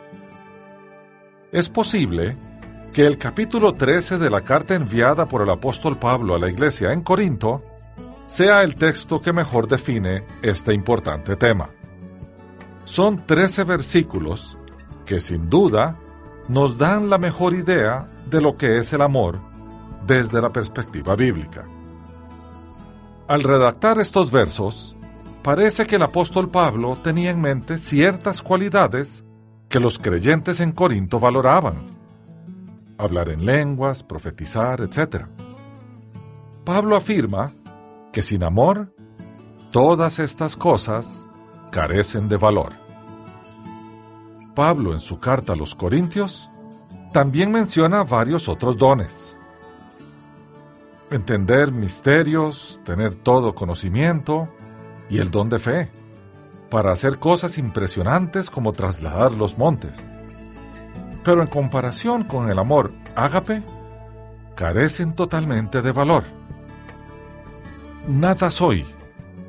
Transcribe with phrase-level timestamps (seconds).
[1.52, 2.36] Es posible
[2.94, 6.92] que el capítulo 13 de la carta enviada por el apóstol Pablo a la iglesia
[6.92, 7.64] en Corinto
[8.26, 11.70] sea el texto que mejor define este importante tema.
[12.84, 14.58] Son 13 versículos
[15.08, 15.98] que sin duda
[16.48, 19.40] nos dan la mejor idea de lo que es el amor
[20.06, 21.64] desde la perspectiva bíblica.
[23.28, 24.96] Al redactar estos versos,
[25.42, 29.24] parece que el apóstol Pablo tenía en mente ciertas cualidades
[29.70, 31.76] que los creyentes en Corinto valoraban.
[32.98, 35.26] Hablar en lenguas, profetizar, etc.
[36.64, 37.52] Pablo afirma
[38.12, 38.94] que sin amor,
[39.72, 41.28] todas estas cosas
[41.72, 42.87] carecen de valor.
[44.58, 46.50] Pablo en su carta a los Corintios
[47.14, 49.38] también menciona varios otros dones.
[51.12, 54.50] Entender misterios, tener todo conocimiento
[55.12, 55.92] y el don de fe,
[56.72, 59.96] para hacer cosas impresionantes como trasladar los montes.
[61.24, 63.62] Pero en comparación con el amor ágape,
[64.56, 66.24] carecen totalmente de valor.
[68.08, 68.88] Nada soy,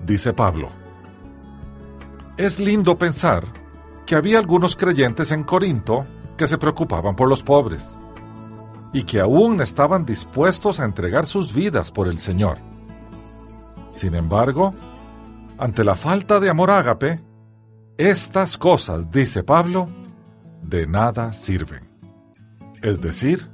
[0.05, 0.69] dice Pablo.
[2.37, 3.58] Es lindo pensar
[4.09, 6.07] que había algunos creyentes en Corinto
[6.39, 8.01] que se preocupaban por los pobres
[8.91, 12.57] y que aún estaban dispuestos a entregar sus vidas por el Señor.
[13.91, 14.73] Sin embargo,
[15.59, 17.21] ante la falta de amor ágape,
[17.99, 19.91] estas cosas, dice Pablo,
[20.63, 21.87] de nada sirven.
[22.81, 23.51] Es decir,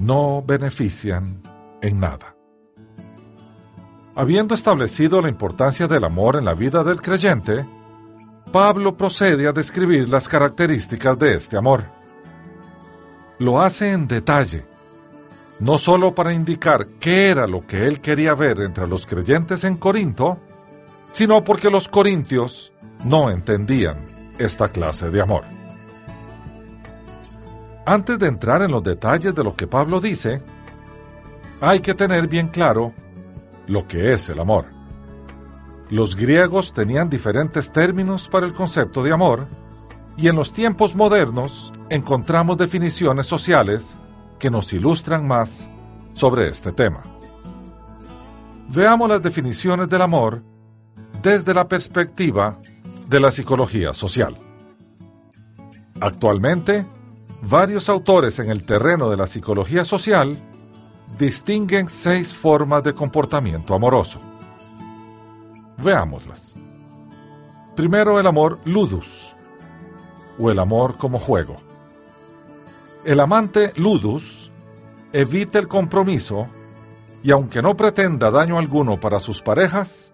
[0.00, 1.42] no benefician
[1.80, 2.34] en nada.
[4.16, 7.64] Habiendo establecido la importancia del amor en la vida del creyente,
[8.52, 11.84] Pablo procede a describir las características de este amor.
[13.38, 14.64] Lo hace en detalle,
[15.60, 19.76] no solo para indicar qué era lo que él quería ver entre los creyentes en
[19.76, 20.38] Corinto,
[21.12, 22.72] sino porque los corintios
[23.04, 24.06] no entendían
[24.38, 25.44] esta clase de amor.
[27.86, 30.42] Antes de entrar en los detalles de lo que Pablo dice,
[31.60, 32.92] hay que tener bien claro
[33.68, 34.79] lo que es el amor.
[35.90, 39.48] Los griegos tenían diferentes términos para el concepto de amor,
[40.16, 43.96] y en los tiempos modernos encontramos definiciones sociales
[44.38, 45.68] que nos ilustran más
[46.12, 47.02] sobre este tema.
[48.68, 50.42] Veamos las definiciones del amor
[51.20, 52.58] desde la perspectiva
[53.08, 54.36] de la psicología social.
[56.00, 56.86] Actualmente,
[57.42, 60.36] varios autores en el terreno de la psicología social
[61.18, 64.29] distinguen seis formas de comportamiento amoroso.
[65.82, 66.56] Veámoslas.
[67.74, 69.34] Primero el amor ludus,
[70.38, 71.56] o el amor como juego.
[73.04, 74.50] El amante ludus
[75.12, 76.46] evita el compromiso
[77.22, 80.12] y aunque no pretenda daño alguno para sus parejas,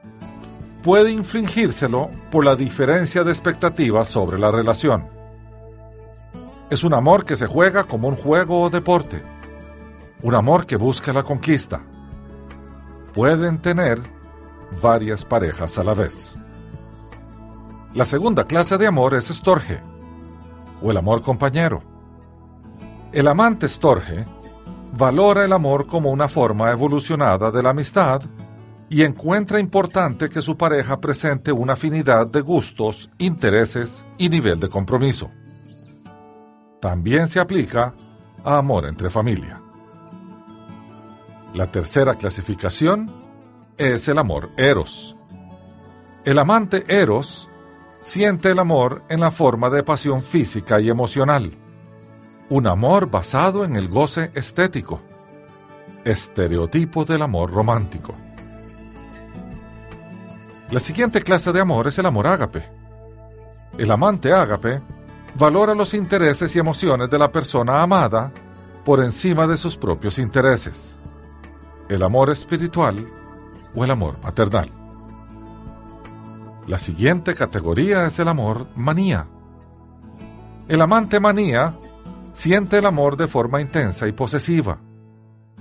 [0.82, 5.08] puede infringírselo por la diferencia de expectativas sobre la relación.
[6.70, 9.22] Es un amor que se juega como un juego o deporte
[10.22, 11.82] un amor que busca la conquista.
[13.12, 14.00] Pueden tener
[14.82, 16.36] varias parejas a la vez.
[17.94, 19.80] La segunda clase de amor es estorge,
[20.82, 21.82] o el amor compañero.
[23.12, 24.24] El amante estorge
[24.96, 28.22] valora el amor como una forma evolucionada de la amistad
[28.88, 34.68] y encuentra importante que su pareja presente una afinidad de gustos, intereses y nivel de
[34.68, 35.30] compromiso.
[36.80, 37.94] También se aplica
[38.44, 39.60] a amor entre familia.
[41.54, 43.10] La tercera clasificación
[43.76, 45.16] es el amor eros.
[46.24, 47.48] El amante eros
[48.02, 51.56] siente el amor en la forma de pasión física y emocional,
[52.48, 55.00] un amor basado en el goce estético,
[56.04, 58.14] estereotipo del amor romántico.
[60.70, 62.64] La siguiente clase de amor es el amor ágape.
[63.78, 64.80] El amante ágape
[65.38, 68.32] valora los intereses y emociones de la persona amada
[68.84, 70.98] por encima de sus propios intereses
[71.88, 73.06] el amor espiritual
[73.76, 74.70] o el amor maternal.
[76.66, 79.28] La siguiente categoría es el amor manía.
[80.66, 81.76] El amante manía
[82.32, 84.78] siente el amor de forma intensa y posesiva,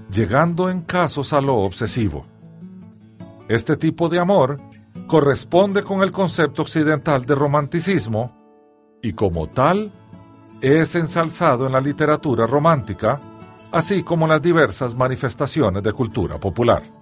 [0.10, 2.26] llegando en casos a lo obsesivo.
[3.48, 4.60] Este tipo de amor
[5.06, 8.32] corresponde con el concepto occidental de romanticismo
[9.04, 9.92] y como tal
[10.60, 13.22] es ensalzado en la literatura romántica,
[13.72, 16.95] así como en las diversas manifestaciones de cultura popular.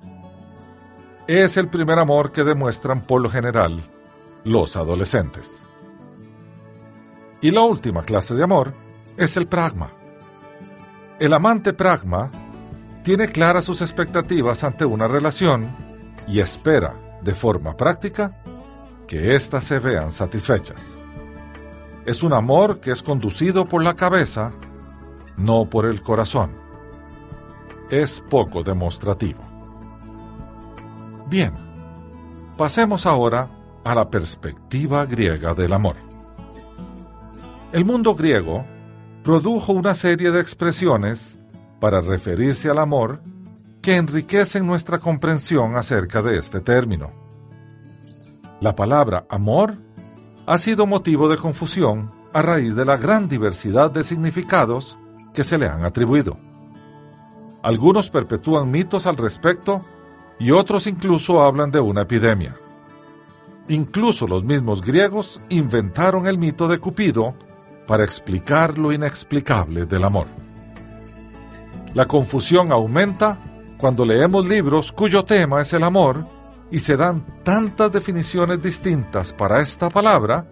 [1.27, 3.81] Es el primer amor que demuestran por lo general
[4.43, 5.65] los adolescentes.
[7.39, 8.73] Y la última clase de amor
[9.15, 9.91] es el pragma.
[11.19, 12.29] El amante pragma
[13.03, 15.73] tiene claras sus expectativas ante una relación
[16.27, 18.43] y espera, de forma práctica,
[19.07, 20.99] que éstas se vean satisfechas.
[22.05, 24.51] Es un amor que es conducido por la cabeza,
[25.37, 26.51] no por el corazón.
[27.89, 29.52] Es poco demostrativo.
[31.33, 31.51] Bien,
[32.57, 33.50] pasemos ahora
[33.83, 35.95] a la perspectiva griega del amor.
[37.71, 38.63] El mundo griego
[39.24, 41.39] produjo una serie de expresiones
[41.80, 43.19] para referirse al amor
[43.81, 47.12] que enriquecen nuestra comprensión acerca de este término.
[48.62, 49.75] La palabra amor
[50.45, 55.00] ha sido motivo de confusión a raíz de la gran diversidad de significados
[55.33, 56.38] que se le han atribuido.
[57.63, 59.83] Algunos perpetúan mitos al respecto
[60.43, 62.53] y otros incluso hablan de una epidemia.
[63.69, 67.33] Incluso los mismos griegos inventaron el mito de Cupido
[67.87, 70.27] para explicar lo inexplicable del amor.
[71.93, 73.39] La confusión aumenta
[73.77, 76.25] cuando leemos libros cuyo tema es el amor
[76.69, 80.45] y se dan tantas definiciones distintas para esta palabra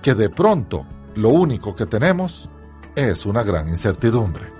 [0.00, 0.86] que de pronto
[1.16, 2.48] lo único que tenemos
[2.96, 4.50] es una gran incertidumbre.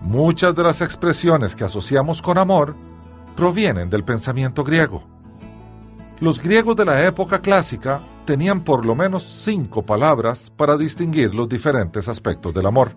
[0.00, 2.76] Muchas de las expresiones que asociamos con amor
[3.36, 5.04] provienen del pensamiento griego.
[6.20, 11.48] Los griegos de la época clásica tenían por lo menos cinco palabras para distinguir los
[11.48, 12.92] diferentes aspectos del amor.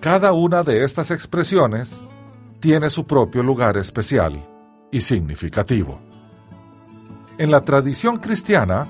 [0.00, 2.00] Cada una de estas expresiones
[2.60, 4.40] tiene su propio lugar especial
[4.90, 5.98] y significativo.
[7.38, 8.86] En la tradición cristiana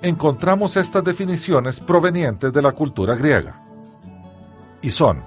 [0.00, 3.62] encontramos estas definiciones provenientes de la cultura griega
[4.80, 5.22] y son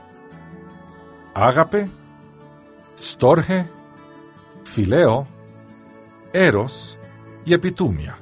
[1.34, 1.88] ágape,
[2.98, 3.70] storge,
[4.66, 5.28] fileo,
[6.34, 6.98] eros
[7.46, 8.18] y epitumia.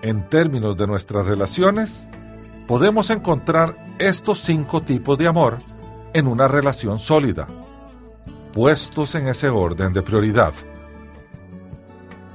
[0.00, 2.08] En términos de nuestras relaciones,
[2.66, 5.58] podemos encontrar estos cinco tipos de amor
[6.12, 7.46] en una relación sólida,
[8.52, 10.54] puestos en ese orden de prioridad.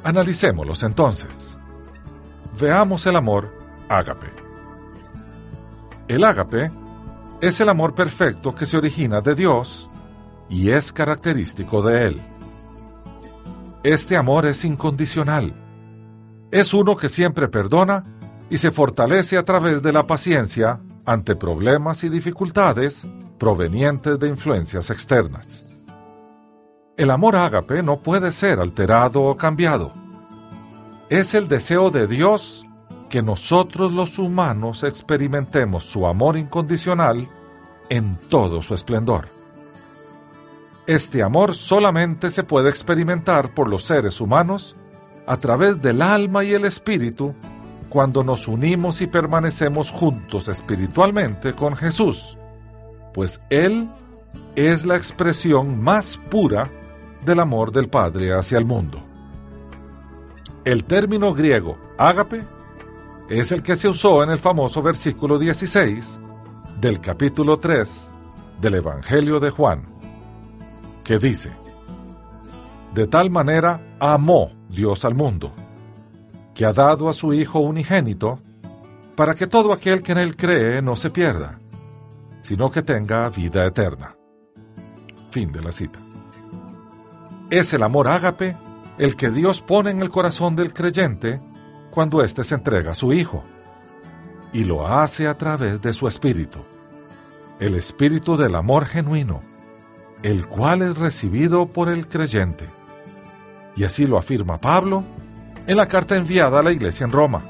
[0.03, 1.57] Analicémoslos entonces.
[2.59, 3.53] Veamos el amor
[3.87, 4.27] ágape.
[6.07, 6.71] El ágape
[7.41, 9.89] es el amor perfecto que se origina de Dios
[10.49, 12.21] y es característico de Él.
[13.83, 15.53] Este amor es incondicional.
[16.51, 18.03] Es uno que siempre perdona
[18.49, 24.89] y se fortalece a través de la paciencia ante problemas y dificultades provenientes de influencias
[24.89, 25.69] externas.
[26.97, 29.93] El amor ágape no puede ser alterado o cambiado.
[31.09, 32.65] Es el deseo de Dios
[33.09, 37.29] que nosotros los humanos experimentemos su amor incondicional
[37.89, 39.38] en todo su esplendor.
[40.89, 44.75] Este amor solamente se puede experimentar por los seres humanos
[45.27, 47.35] a través del alma y el espíritu
[47.89, 52.39] cuando nos unimos y permanecemos juntos espiritualmente con Jesús,
[53.13, 53.87] pues Él
[54.55, 56.71] es la expresión más pura
[57.23, 58.99] del amor del Padre hacia el mundo.
[60.65, 62.47] El término griego ágape
[63.29, 66.19] es el que se usó en el famoso versículo 16
[66.81, 68.11] del capítulo 3
[68.59, 69.98] del Evangelio de Juan,
[71.09, 71.49] que dice,
[72.93, 75.51] De tal manera amó Dios al mundo,
[76.53, 78.39] que ha dado a su Hijo unigénito,
[79.15, 81.57] para que todo aquel que en él cree no se pierda,
[82.41, 84.15] sino que tenga vida eterna.
[85.31, 85.97] Fin de la cita.
[87.49, 88.55] Es el amor ágape
[88.99, 91.41] el que Dios pone en el corazón del creyente
[91.89, 93.43] cuando éste se entrega a su Hijo,
[94.53, 96.59] y lo hace a través de su Espíritu,
[97.59, 99.41] el Espíritu del amor genuino,
[100.23, 102.67] el cual es recibido por el creyente.
[103.75, 105.03] Y así lo afirma Pablo
[105.65, 107.43] en la carta enviada a la iglesia en Roma.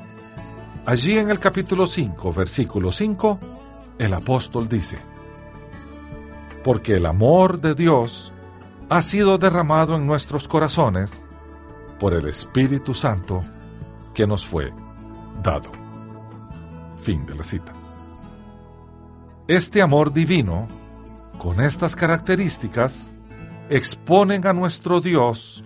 [0.86, 3.40] Allí en el capítulo 5, versículo 5,
[3.98, 4.98] el apóstol dice,
[6.64, 8.32] Porque el amor de Dios
[8.90, 11.28] ha sido derramado en nuestros corazones
[12.00, 13.44] por el Espíritu Santo
[14.14, 14.74] que nos fue
[15.44, 15.72] dado.
[16.98, 17.74] Fin de la cita.
[19.48, 20.68] Este amor divino,
[21.40, 23.10] con estas características,
[23.70, 25.64] exponen a nuestro Dios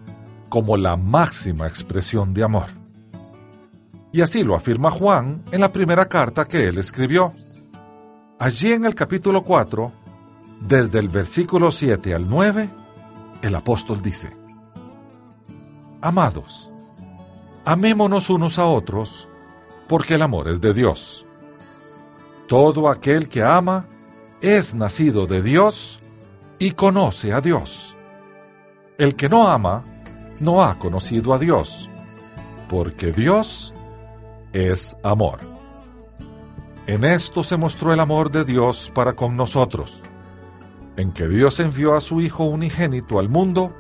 [0.48, 2.68] como la máxima expresión de amor.
[4.12, 7.32] Y así lo afirma Juan en la primera carta que él escribió.
[8.38, 9.92] Allí en el capítulo 4,
[10.62, 12.70] desde el versículo 7 al 9,
[13.42, 14.32] el apóstol dice,
[16.02, 16.70] Amados,
[17.66, 19.28] amémonos unos a otros,
[19.88, 21.26] porque el amor es de Dios.
[22.48, 23.88] Todo aquel que ama
[24.44, 26.02] es nacido de Dios
[26.60, 27.96] y conoce a Dios.
[28.98, 29.86] El que no ama
[30.42, 31.90] no ha conocido a Dios,
[32.68, 33.74] porque Dios
[34.52, 35.40] es amor.
[36.88, 40.04] En esto se mostró el amor de Dios para con nosotros,
[40.98, 43.74] en que Dios envió a su Hijo unigénito al mundo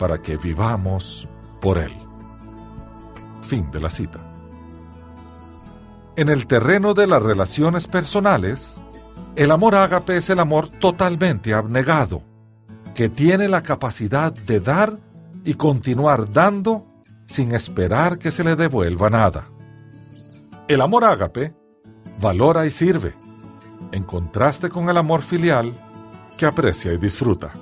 [0.00, 1.28] para que vivamos
[1.60, 1.96] por Él.
[3.40, 4.18] Fin de la cita.
[6.16, 8.80] En el terreno de las relaciones personales,
[9.36, 12.22] el amor ágape es el amor totalmente abnegado,
[12.94, 14.96] que tiene la capacidad de dar
[15.44, 16.86] y continuar dando
[17.26, 19.48] sin esperar que se le devuelva nada.
[20.66, 21.54] El amor ágape
[22.18, 23.14] valora y sirve,
[23.92, 25.74] en contraste con el amor filial
[26.38, 27.52] que aprecia y disfruta.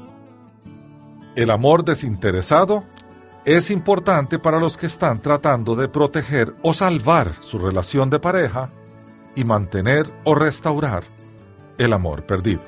[1.34, 2.84] El amor desinteresado
[3.44, 8.70] es importante para los que están tratando de proteger o salvar su relación de pareja
[9.34, 11.13] y mantener o restaurar
[11.78, 12.62] el amor perdido.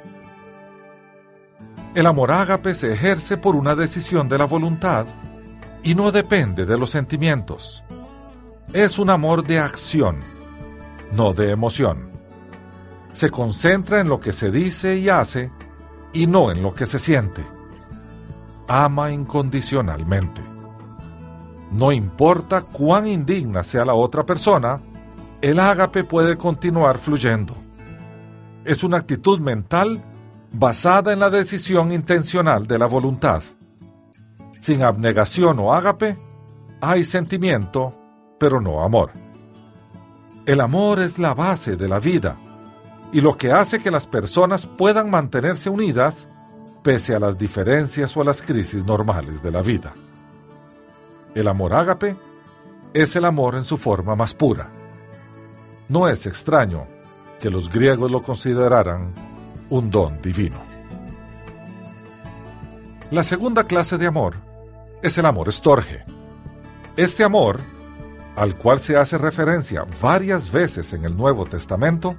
[1.94, 5.06] El amor ágape se ejerce por una decisión de la voluntad
[5.82, 7.82] y no depende de los sentimientos.
[8.72, 10.20] Es un amor de acción,
[11.12, 12.10] no de emoción.
[13.12, 15.50] Se concentra en lo que se dice y hace
[16.12, 17.42] y no en lo que se siente.
[18.68, 20.42] Ama incondicionalmente.
[21.72, 24.80] No importa cuán indigna sea la otra persona,
[25.40, 27.65] el ágape puede continuar fluyendo
[28.66, 30.02] es una actitud mental
[30.52, 33.42] basada en la decisión intencional de la voluntad.
[34.60, 36.18] Sin abnegación o ágape,
[36.80, 37.94] hay sentimiento,
[38.38, 39.12] pero no amor.
[40.44, 42.36] El amor es la base de la vida
[43.12, 46.28] y lo que hace que las personas puedan mantenerse unidas
[46.82, 49.92] pese a las diferencias o a las crisis normales de la vida.
[51.34, 52.16] El amor ágape
[52.92, 54.70] es el amor en su forma más pura.
[55.88, 56.95] No es extraño
[57.40, 59.12] que los griegos lo consideraran
[59.70, 60.56] un don divino.
[63.10, 64.36] La segunda clase de amor
[65.02, 66.04] es el amor estorge.
[66.96, 67.60] Este amor,
[68.34, 72.16] al cual se hace referencia varias veces en el Nuevo Testamento,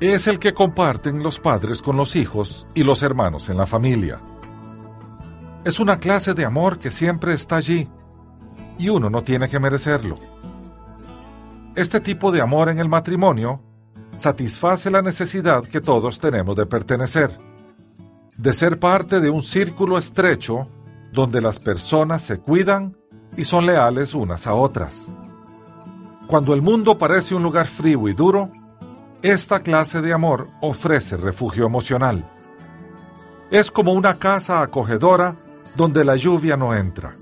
[0.00, 4.20] es el que comparten los padres con los hijos y los hermanos en la familia.
[5.64, 7.88] Es una clase de amor que siempre está allí
[8.78, 10.16] y uno no tiene que merecerlo.
[11.74, 13.62] Este tipo de amor en el matrimonio
[14.18, 17.30] satisface la necesidad que todos tenemos de pertenecer,
[18.36, 20.68] de ser parte de un círculo estrecho
[21.12, 22.96] donde las personas se cuidan
[23.36, 25.10] y son leales unas a otras.
[26.26, 28.50] Cuando el mundo parece un lugar frío y duro,
[29.22, 32.28] esta clase de amor ofrece refugio emocional.
[33.50, 35.36] Es como una casa acogedora
[35.76, 37.16] donde la lluvia no entra.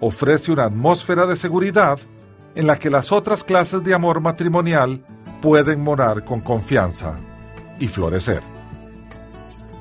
[0.00, 1.98] Ofrece una atmósfera de seguridad
[2.54, 5.04] en la que las otras clases de amor matrimonial
[5.40, 7.14] pueden morar con confianza
[7.78, 8.42] y florecer.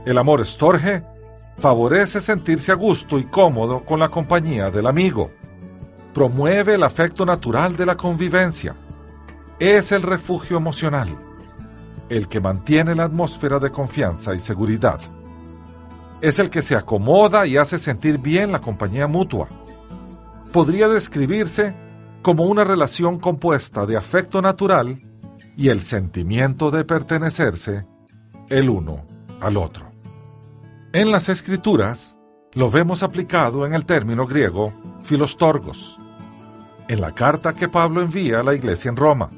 [0.06, 1.04] El amor estorge
[1.58, 5.32] favorece sentirse a gusto y cómodo con la compañía del amigo.
[6.14, 8.76] Promueve el afecto natural de la convivencia.
[9.60, 11.10] Es el refugio emocional,
[12.08, 15.00] el que mantiene la atmósfera de confianza y seguridad.
[16.22, 19.50] Es el que se acomoda y hace sentir bien la compañía mutua.
[20.54, 21.76] Podría describirse
[22.22, 25.09] como una relación compuesta de afecto natural
[25.60, 27.86] y el sentimiento de pertenecerse
[28.48, 29.06] el uno
[29.42, 29.92] al otro.
[30.94, 32.18] En las escrituras
[32.54, 34.74] lo vemos aplicado en el término griego
[35.04, 36.00] filostorgos,
[36.88, 39.32] en la carta que Pablo envía a la iglesia en Roma.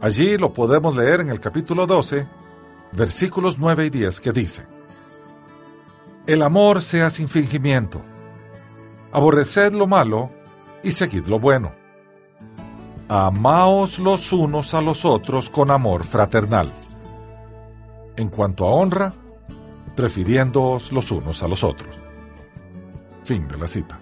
[0.00, 2.26] Allí lo podemos leer en el capítulo 12,
[2.90, 4.66] versículos 9 y 10 que dice,
[6.26, 8.02] El amor sea sin fingimiento,
[9.12, 10.30] aborreced lo malo
[10.82, 11.85] y seguid lo bueno
[13.08, 16.68] Amaos los unos a los otros con amor fraternal.
[18.16, 19.12] En cuanto a honra,
[19.94, 21.96] prefiriéndoos los unos a los otros.
[23.22, 24.00] Fin de la cita.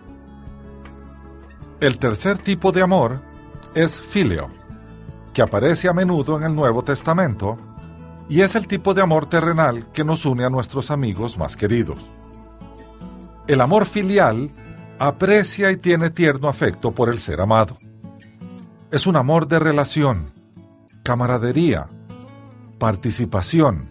[1.81, 3.21] El tercer tipo de amor
[3.75, 4.49] es filio,
[5.35, 7.59] que aparece a menudo en el Nuevo Testamento
[8.31, 11.99] y es el tipo de amor terrenal que nos une a nuestros amigos más queridos.
[13.47, 14.51] El amor filial
[14.99, 17.77] aprecia y tiene tierno afecto por el ser amado.
[18.95, 20.31] Es un amor de relación,
[21.03, 21.89] camaradería,
[22.79, 23.91] participación,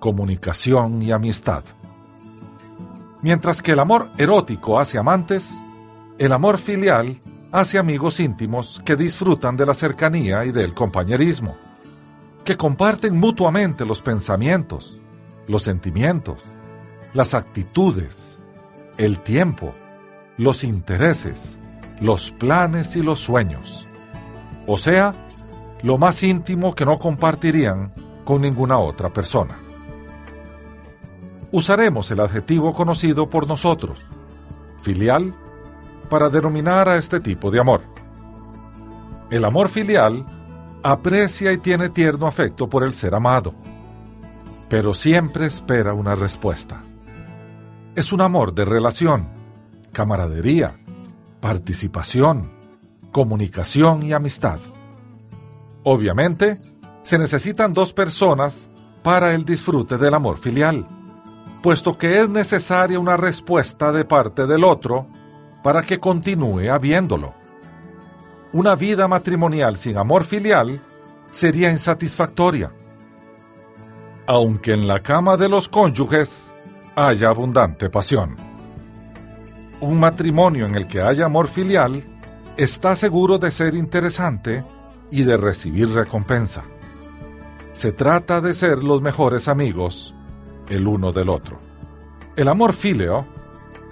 [0.00, 1.62] comunicación y amistad.
[3.20, 5.60] Mientras que el amor erótico hace amantes,
[6.16, 7.20] el amor filial
[7.52, 11.58] hace amigos íntimos que disfrutan de la cercanía y del compañerismo,
[12.46, 14.98] que comparten mutuamente los pensamientos,
[15.46, 16.44] los sentimientos,
[17.12, 18.38] las actitudes,
[18.96, 19.74] el tiempo,
[20.38, 21.58] los intereses,
[22.00, 23.84] los planes y los sueños.
[24.70, 25.14] O sea,
[25.82, 27.90] lo más íntimo que no compartirían
[28.24, 29.58] con ninguna otra persona.
[31.50, 34.04] Usaremos el adjetivo conocido por nosotros,
[34.82, 35.34] filial,
[36.10, 37.80] para denominar a este tipo de amor.
[39.30, 40.26] El amor filial
[40.82, 43.54] aprecia y tiene tierno afecto por el ser amado,
[44.68, 46.82] pero siempre espera una respuesta.
[47.94, 49.28] Es un amor de relación,
[49.92, 50.78] camaradería,
[51.40, 52.57] participación,
[53.12, 54.58] comunicación y amistad.
[55.82, 56.58] Obviamente,
[57.02, 58.68] se necesitan dos personas
[59.02, 60.86] para el disfrute del amor filial,
[61.62, 65.06] puesto que es necesaria una respuesta de parte del otro
[65.62, 67.34] para que continúe habiéndolo.
[68.52, 70.80] Una vida matrimonial sin amor filial
[71.30, 72.72] sería insatisfactoria.
[74.26, 76.52] Aunque en la cama de los cónyuges
[76.94, 78.36] haya abundante pasión.
[79.80, 82.02] Un matrimonio en el que haya amor filial
[82.58, 84.64] está seguro de ser interesante
[85.12, 86.64] y de recibir recompensa.
[87.72, 90.12] Se trata de ser los mejores amigos
[90.68, 91.60] el uno del otro.
[92.34, 93.24] El amor filio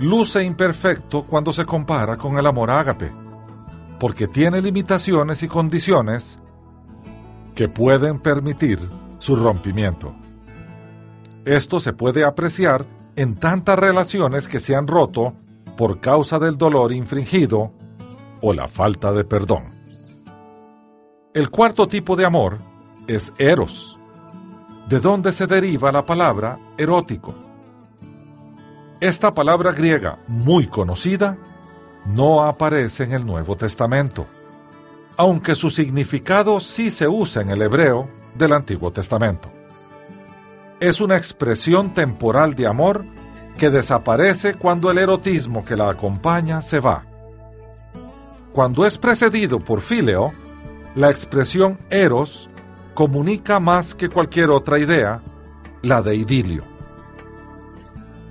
[0.01, 3.13] luce imperfecto cuando se compara con el amor ágape,
[4.01, 6.41] porque tiene limitaciones y condiciones
[7.55, 8.81] que pueden permitir
[9.19, 10.13] su rompimiento.
[11.45, 15.35] Esto se puede apreciar en tantas relaciones que se han roto
[15.77, 17.73] por causa del dolor infringido
[18.41, 19.75] o la falta de perdón.
[21.35, 22.59] El cuarto tipo de amor
[23.07, 23.99] es eros,
[24.89, 27.35] de donde se deriva la palabra erótico.
[29.01, 31.37] Esta palabra griega muy conocida
[32.07, 34.27] no aparece en el Nuevo Testamento,
[35.17, 39.51] aunque su significado sí se usa en el hebreo del Antiguo Testamento.
[40.81, 43.05] Es una expresión temporal de amor
[43.59, 47.05] que desaparece cuando el erotismo que la acompaña se va.
[48.57, 50.33] Cuando es precedido por fileo,
[50.95, 52.49] la expresión eros
[52.95, 55.21] comunica más que cualquier otra idea
[55.83, 56.65] la de idilio.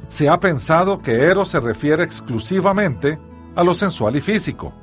[0.07, 3.19] Se ha pensado que eros se refiere exclusivamente
[3.55, 4.73] a lo sensual y físico,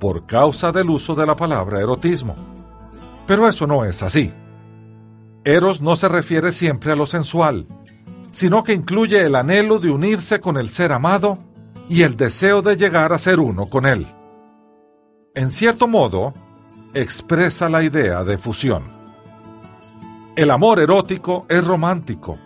[0.00, 2.34] por causa del uso de la palabra erotismo.
[3.24, 4.32] Pero eso no es así.
[5.44, 7.68] Eros no se refiere siempre a lo sensual,
[8.32, 11.38] sino que incluye el anhelo de unirse con el ser amado
[11.88, 14.08] y el deseo de llegar a ser uno con él.
[15.36, 16.32] En cierto modo,
[16.94, 18.84] expresa la idea de fusión.
[20.34, 22.38] El amor erótico es romántico,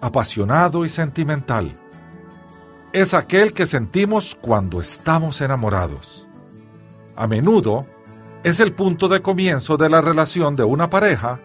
[0.00, 1.76] apasionado y sentimental.
[2.92, 6.28] Es aquel que sentimos cuando estamos enamorados.
[7.16, 7.84] A menudo
[8.44, 11.40] es el punto de comienzo de la relación de una pareja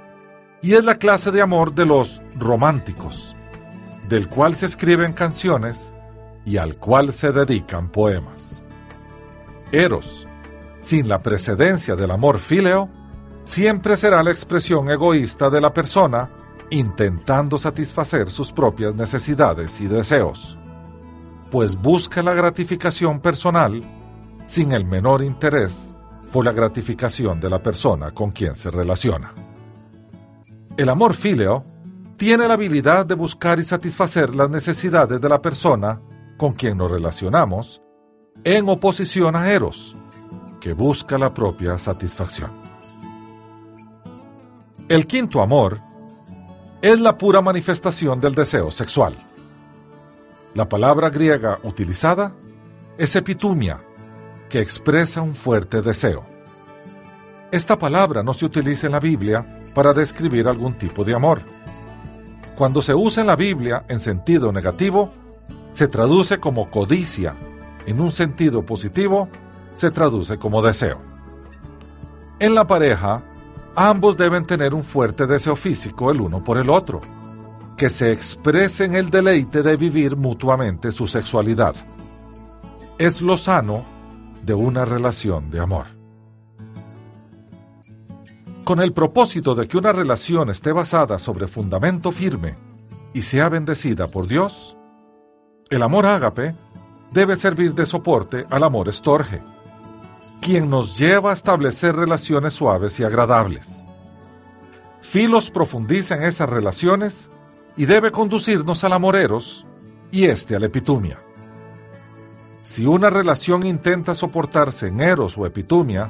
[0.61, 3.35] y es la clase de amor de los románticos,
[4.07, 5.91] del cual se escriben canciones
[6.45, 8.63] y al cual se dedican poemas.
[9.71, 10.27] Eros,
[10.81, 12.89] sin la precedencia del amor fíleo,
[13.45, 16.29] siempre será la expresión egoísta de la persona
[16.69, 20.57] intentando satisfacer sus propias necesidades y deseos,
[21.49, 23.81] pues busca la gratificación personal
[24.47, 25.93] sin el menor interés
[26.31, 29.33] por la gratificación de la persona con quien se relaciona.
[30.77, 31.65] El amor fíleo
[32.15, 35.99] tiene la habilidad de buscar y satisfacer las necesidades de la persona
[36.37, 37.81] con quien nos relacionamos
[38.43, 39.95] en oposición a Eros,
[40.61, 42.51] que busca la propia satisfacción.
[44.87, 45.81] El quinto amor
[46.81, 49.15] es la pura manifestación del deseo sexual.
[50.53, 52.33] La palabra griega utilizada
[52.97, 53.81] es epitumia,
[54.49, 56.25] que expresa un fuerte deseo.
[57.51, 61.41] Esta palabra no se utiliza en la Biblia para describir algún tipo de amor.
[62.55, 65.09] Cuando se usa en la Biblia en sentido negativo,
[65.71, 67.33] se traduce como codicia,
[67.87, 69.29] en un sentido positivo
[69.73, 70.99] se traduce como deseo.
[72.39, 73.21] En la pareja,
[73.75, 77.01] ambos deben tener un fuerte deseo físico el uno por el otro,
[77.77, 81.75] que se exprese en el deleite de vivir mutuamente su sexualidad.
[82.97, 83.83] Es lo sano
[84.43, 85.85] de una relación de amor.
[88.63, 92.55] Con el propósito de que una relación esté basada sobre fundamento firme
[93.13, 94.77] y sea bendecida por Dios,
[95.69, 96.55] el amor ágape
[97.11, 99.41] debe servir de soporte al amor estorge
[100.41, 103.87] quien nos lleva a establecer relaciones suaves y agradables.
[105.01, 107.29] Filos profundiza en esas relaciones
[107.77, 109.65] y debe conducirnos al amoreros
[110.11, 111.19] y este a la epitumia.
[112.63, 116.09] Si una relación intenta soportarse en eros o epitumia,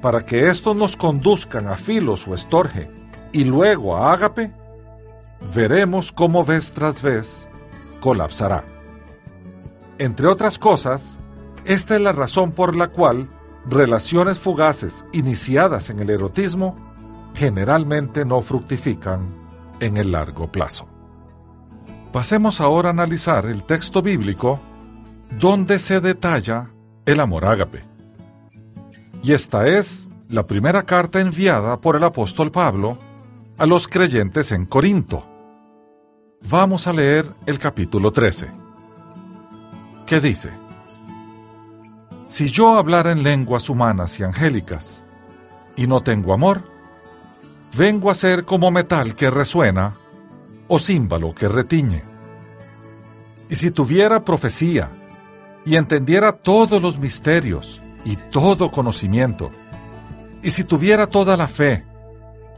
[0.00, 2.90] para que estos nos conduzcan a filos o estorge
[3.32, 4.52] y luego a ágape,
[5.54, 7.48] veremos cómo vez tras vez
[8.00, 8.64] colapsará.
[9.98, 11.18] Entre otras cosas,
[11.64, 13.28] esta es la razón por la cual
[13.68, 16.76] relaciones fugaces iniciadas en el erotismo
[17.34, 19.26] generalmente no fructifican
[19.80, 20.86] en el largo plazo.
[22.12, 24.60] Pasemos ahora a analizar el texto bíblico
[25.38, 26.70] donde se detalla
[27.06, 27.82] el amor ágape.
[29.22, 32.98] Y esta es la primera carta enviada por el apóstol Pablo
[33.56, 35.24] a los creyentes en Corinto.
[36.48, 38.48] Vamos a leer el capítulo 13.
[40.06, 40.50] ¿Qué dice?
[42.32, 45.02] Si yo hablara en lenguas humanas y angélicas
[45.76, 46.62] y no tengo amor,
[47.76, 49.96] vengo a ser como metal que resuena
[50.66, 52.02] o címbalo que retiñe.
[53.50, 54.88] Y si tuviera profecía
[55.66, 59.50] y entendiera todos los misterios y todo conocimiento,
[60.42, 61.84] y si tuviera toda la fe,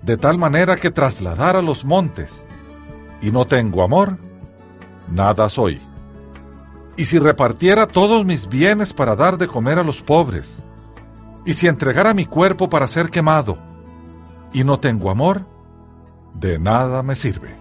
[0.03, 2.45] de tal manera que trasladara los montes,
[3.21, 4.19] y no tengo amor,
[5.11, 5.81] nada soy.
[6.97, 10.63] Y si repartiera todos mis bienes para dar de comer a los pobres,
[11.45, 13.59] y si entregara mi cuerpo para ser quemado,
[14.53, 15.45] y no tengo amor,
[16.35, 17.55] de nada me sirve.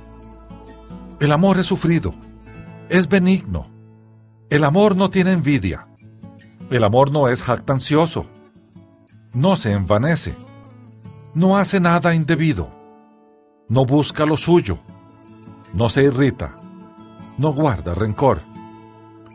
[1.20, 2.14] El amor es sufrido,
[2.90, 3.68] es benigno.
[4.50, 5.88] El amor no tiene envidia.
[6.70, 8.28] El amor no es jactancioso.
[9.34, 10.36] No se envanece.
[11.34, 12.70] No hace nada indebido.
[13.68, 14.78] No busca lo suyo.
[15.74, 16.60] No se irrita.
[17.40, 18.53] No guarda rencor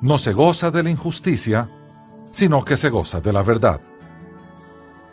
[0.00, 1.68] no se goza de la injusticia,
[2.30, 3.80] sino que se goza de la verdad.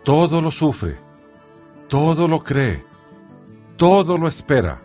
[0.04, 0.98] Todo lo sufre,
[1.88, 2.84] todo lo cree,
[3.78, 4.82] todo lo espera,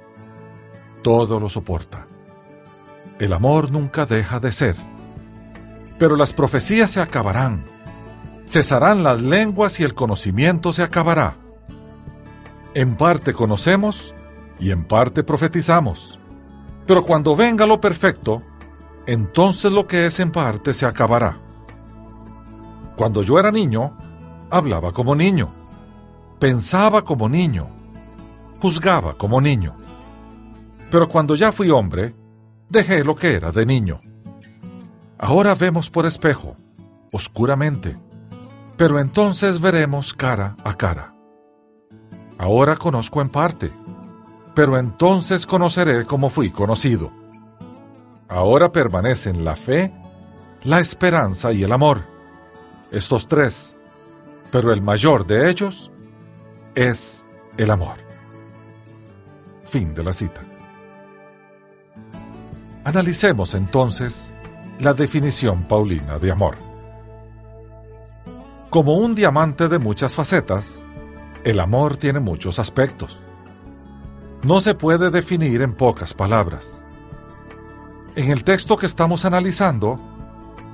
[1.02, 2.06] todo lo soporta.
[3.18, 4.76] El amor nunca deja de ser.
[5.98, 7.62] Pero las profecías se acabarán,
[8.46, 11.36] cesarán las lenguas y el conocimiento se acabará.
[12.72, 14.14] En parte conocemos
[14.58, 16.18] y en parte profetizamos.
[16.86, 18.42] Pero cuando venga lo perfecto,
[19.10, 21.36] entonces lo que es en parte se acabará.
[22.94, 23.90] Cuando yo era niño,
[24.50, 25.48] hablaba como niño,
[26.38, 27.66] pensaba como niño,
[28.62, 29.74] juzgaba como niño.
[30.92, 32.14] Pero cuando ya fui hombre,
[32.68, 33.98] dejé lo que era de niño.
[35.18, 36.54] Ahora vemos por espejo,
[37.10, 37.98] oscuramente,
[38.76, 41.16] pero entonces veremos cara a cara.
[42.38, 43.72] Ahora conozco en parte,
[44.54, 47.19] pero entonces conoceré como fui conocido.
[48.30, 49.92] Ahora permanecen la fe,
[50.62, 52.02] la esperanza y el amor.
[52.92, 53.76] Estos tres,
[54.52, 55.90] pero el mayor de ellos
[56.76, 57.24] es
[57.56, 57.96] el amor.
[59.64, 60.42] Fin de la cita.
[62.84, 64.32] Analicemos entonces
[64.78, 66.54] la definición paulina de amor.
[68.70, 70.80] Como un diamante de muchas facetas,
[71.42, 73.18] el amor tiene muchos aspectos.
[74.44, 76.80] No se puede definir en pocas palabras.
[78.16, 79.98] En el texto que estamos analizando,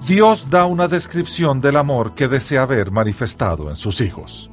[0.06, 4.50] Dios da una descripción del amor que desea ver manifestado en sus hijos.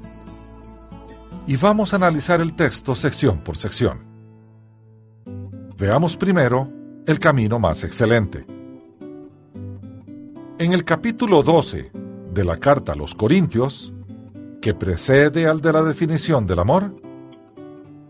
[1.47, 3.99] Y vamos a analizar el texto sección por sección.
[5.77, 6.69] Veamos primero
[7.05, 8.45] el camino más excelente.
[10.57, 11.91] En el capítulo 12
[12.33, 13.93] de la carta a los Corintios,
[14.61, 16.95] que precede al de la definición del amor,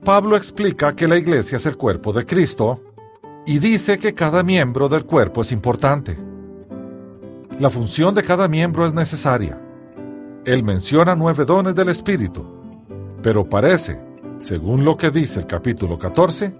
[0.04, 2.93] Pablo explica que la iglesia es el cuerpo de Cristo
[3.46, 6.18] y dice que cada miembro del cuerpo es importante.
[7.60, 9.60] La función de cada miembro es necesaria.
[10.46, 12.46] Él menciona nueve dones del Espíritu,
[13.22, 14.00] pero parece,
[14.38, 16.54] según lo que dice el capítulo 14,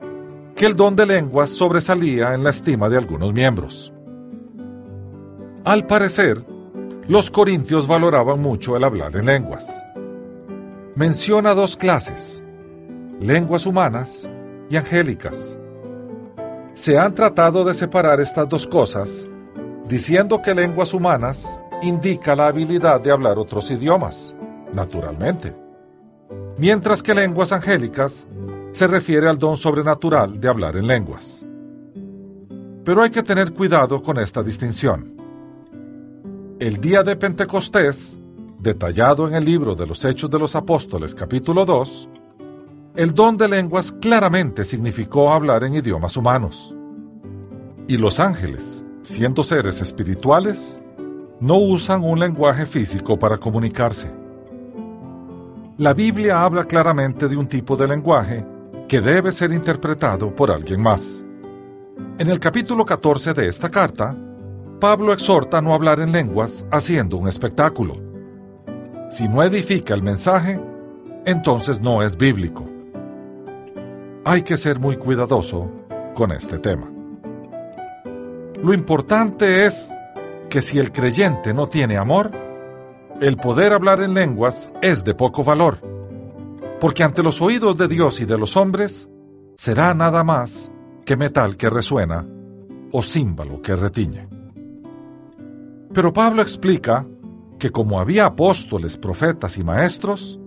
[0.56, 3.94] que el don de lenguas sobresalía en la estima de algunos miembros.
[5.64, 6.46] Al parecer,
[7.08, 9.84] los corintios valoraban mucho el hablar en lenguas.
[10.96, 12.44] Menciona dos clases,
[13.20, 14.30] lenguas humanas
[14.70, 15.58] y angélicas
[16.74, 19.28] se han tratado de separar estas dos cosas,
[19.88, 24.36] diciendo que lenguas humanas indica la habilidad de hablar otros idiomas,
[24.74, 25.56] naturalmente,
[26.58, 28.28] mientras que lenguas angélicas
[28.72, 31.46] se refiere al don sobrenatural de hablar en lenguas.
[32.84, 35.16] Pero hay que tener cuidado con esta distinción.
[36.60, 38.20] El día de Pentecostés,
[38.60, 42.10] detallado en el libro de los Hechos de los Apóstoles capítulo 2,
[42.96, 46.76] el don de lenguas claramente significó hablar en idiomas humanos.
[47.88, 50.82] Y los ángeles, siendo seres espirituales,
[51.40, 54.12] no usan un lenguaje físico para comunicarse.
[55.80, 58.46] La Biblia habla claramente de un tipo de lenguaje
[58.88, 61.26] que debe ser interpretado por alguien más.
[62.20, 64.16] En el capítulo 14 de esta carta,
[64.80, 67.96] Pablo exhorta a no hablar en lenguas haciendo un espectáculo.
[69.10, 70.62] Si no edifica el mensaje,
[71.26, 72.66] entonces no es bíblico.
[74.26, 75.70] Hay que ser muy cuidadoso
[76.16, 76.90] con este tema.
[78.64, 79.94] Lo importante es
[80.50, 82.32] que si el creyente no tiene amor,
[83.20, 85.80] el poder hablar en lenguas es de poco valor,
[86.80, 89.10] porque ante los oídos de Dios y de los hombres
[89.58, 90.72] será nada más
[91.06, 92.26] que metal que resuena
[92.94, 94.30] o címbalo que retiñe.
[95.94, 97.06] Pero Pablo explica
[97.60, 100.40] que como había apóstoles, profetas y maestros,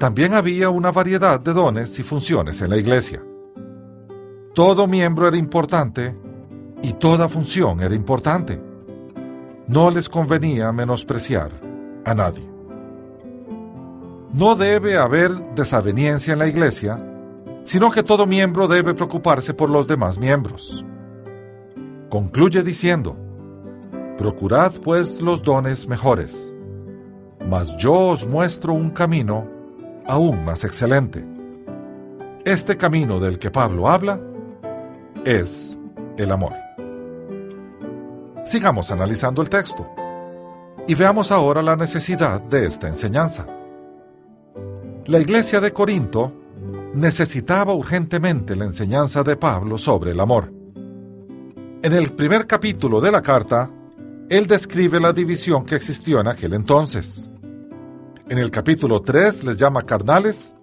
[0.00, 3.22] también había una variedad de dones y funciones en la iglesia.
[4.54, 6.16] Todo miembro era importante
[6.82, 8.58] y toda función era importante.
[9.68, 11.50] No les convenía menospreciar
[12.06, 12.48] a nadie.
[14.32, 16.98] No debe haber desaveniencia en la iglesia,
[17.64, 20.82] sino que todo miembro debe preocuparse por los demás miembros.
[22.08, 23.18] Concluye diciendo,
[24.16, 26.56] Procurad pues los dones mejores,
[27.46, 29.59] mas yo os muestro un camino
[30.10, 31.24] aún más excelente.
[32.44, 34.20] Este camino del que Pablo habla
[35.24, 35.78] es
[36.16, 36.52] el amor.
[38.44, 39.88] Sigamos analizando el texto
[40.88, 43.46] y veamos ahora la necesidad de esta enseñanza.
[45.06, 46.32] La iglesia de Corinto
[46.94, 50.52] necesitaba urgentemente la enseñanza de Pablo sobre el amor.
[51.82, 53.70] En el primer capítulo de la carta,
[54.28, 57.30] él describe la división que existió en aquel entonces.
[58.30, 60.54] En el capítulo 3 les llama carnales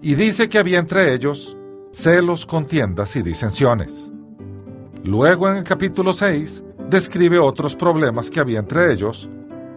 [0.00, 1.54] y dice que había entre ellos
[1.92, 4.10] celos, contiendas y disensiones.
[5.04, 9.28] Luego en el capítulo 6 describe otros problemas que había entre ellos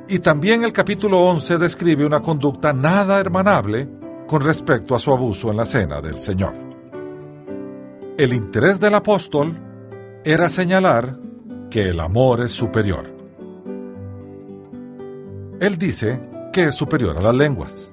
[0.08, 3.90] y también el capítulo 11 describe una conducta nada hermanable
[4.26, 6.54] con respecto a su abuso en la cena del Señor.
[8.18, 9.60] El interés del apóstol
[10.24, 11.20] era señalar
[11.70, 13.14] que el amor es superior.
[15.60, 17.92] Él dice que es superior a las lenguas.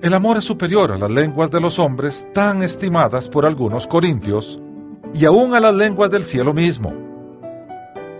[0.00, 4.60] El amor es superior a las lenguas de los hombres tan estimadas por algunos corintios
[5.12, 6.92] y aún a las lenguas del cielo mismo.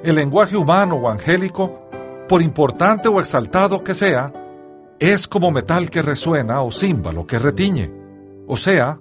[0.03, 1.89] El lenguaje humano o angélico,
[2.29, 4.33] por importante o exaltado que sea,
[4.99, 7.91] es como metal que resuena o címbalo que retiñe,
[8.47, 8.99] o sea,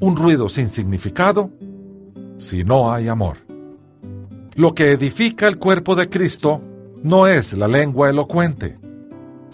[0.00, 1.50] un ruido sin significado
[2.36, 3.38] si no hay amor.
[4.54, 6.60] Lo que edifica el cuerpo de Cristo
[7.02, 8.78] no es la lengua elocuente,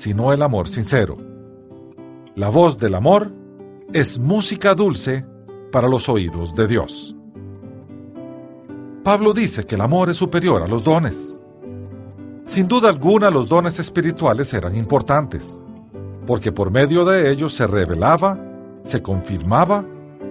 [0.00, 1.18] sino el amor sincero.
[2.34, 3.30] La voz del amor
[3.92, 5.26] es música dulce
[5.70, 7.14] para los oídos de Dios.
[9.04, 11.38] Pablo dice que el amor es superior a los dones.
[12.46, 15.60] Sin duda alguna los dones espirituales eran importantes,
[16.26, 18.38] porque por medio de ellos se revelaba,
[18.82, 19.84] se confirmaba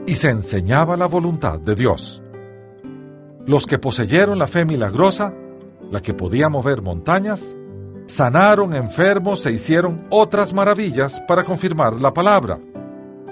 [0.08, 2.24] y se enseñaba la voluntad de Dios.
[3.46, 5.32] Los que poseyeron la fe milagrosa,
[5.92, 7.56] la que podía mover montañas,
[8.10, 12.58] sanaron enfermos e hicieron otras maravillas para confirmar la palabra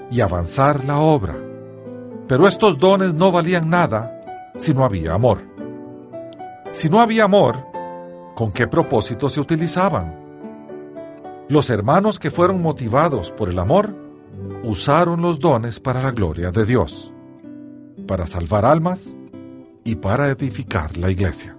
[0.08, 1.34] y avanzar la obra.
[2.28, 5.40] Pero estos dones no valían nada si no había amor.
[6.70, 7.56] Si no había amor,
[8.36, 10.14] ¿con qué propósito se utilizaban?
[11.48, 13.92] Los hermanos que fueron motivados por el amor
[14.62, 17.12] usaron los dones para la gloria de Dios,
[18.06, 19.16] para salvar almas
[19.82, 21.57] y para edificar la iglesia.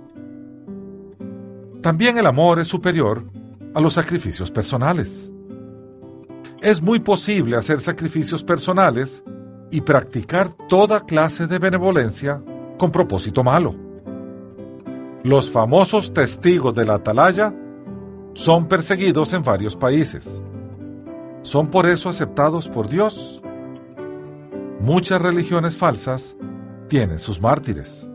[1.82, 3.24] También el amor es superior
[3.74, 5.32] a los sacrificios personales.
[6.62, 9.24] Es muy posible hacer sacrificios personales
[9.72, 12.42] y practicar toda clase de benevolencia
[12.78, 13.76] con propósito malo.
[15.24, 17.54] Los famosos testigos de la atalaya
[18.34, 20.44] son perseguidos en varios países.
[21.44, 23.42] ¿Son por eso aceptados por Dios?
[24.82, 26.36] Muchas religiones falsas
[26.90, 28.10] tienen sus mártires.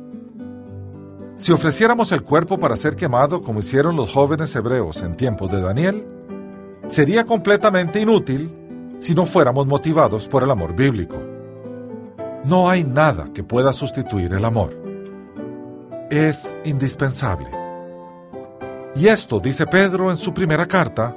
[1.37, 5.61] Si ofreciéramos el cuerpo para ser quemado como hicieron los jóvenes hebreos en tiempos de
[5.61, 6.07] Daniel,
[6.87, 8.51] sería completamente inútil
[9.01, 11.17] si no fuéramos motivados por el amor bíblico.
[12.45, 14.77] No hay nada que pueda sustituir el amor.
[16.09, 17.51] Es indispensable.
[18.95, 21.17] Y esto dice Pedro en su primera carta,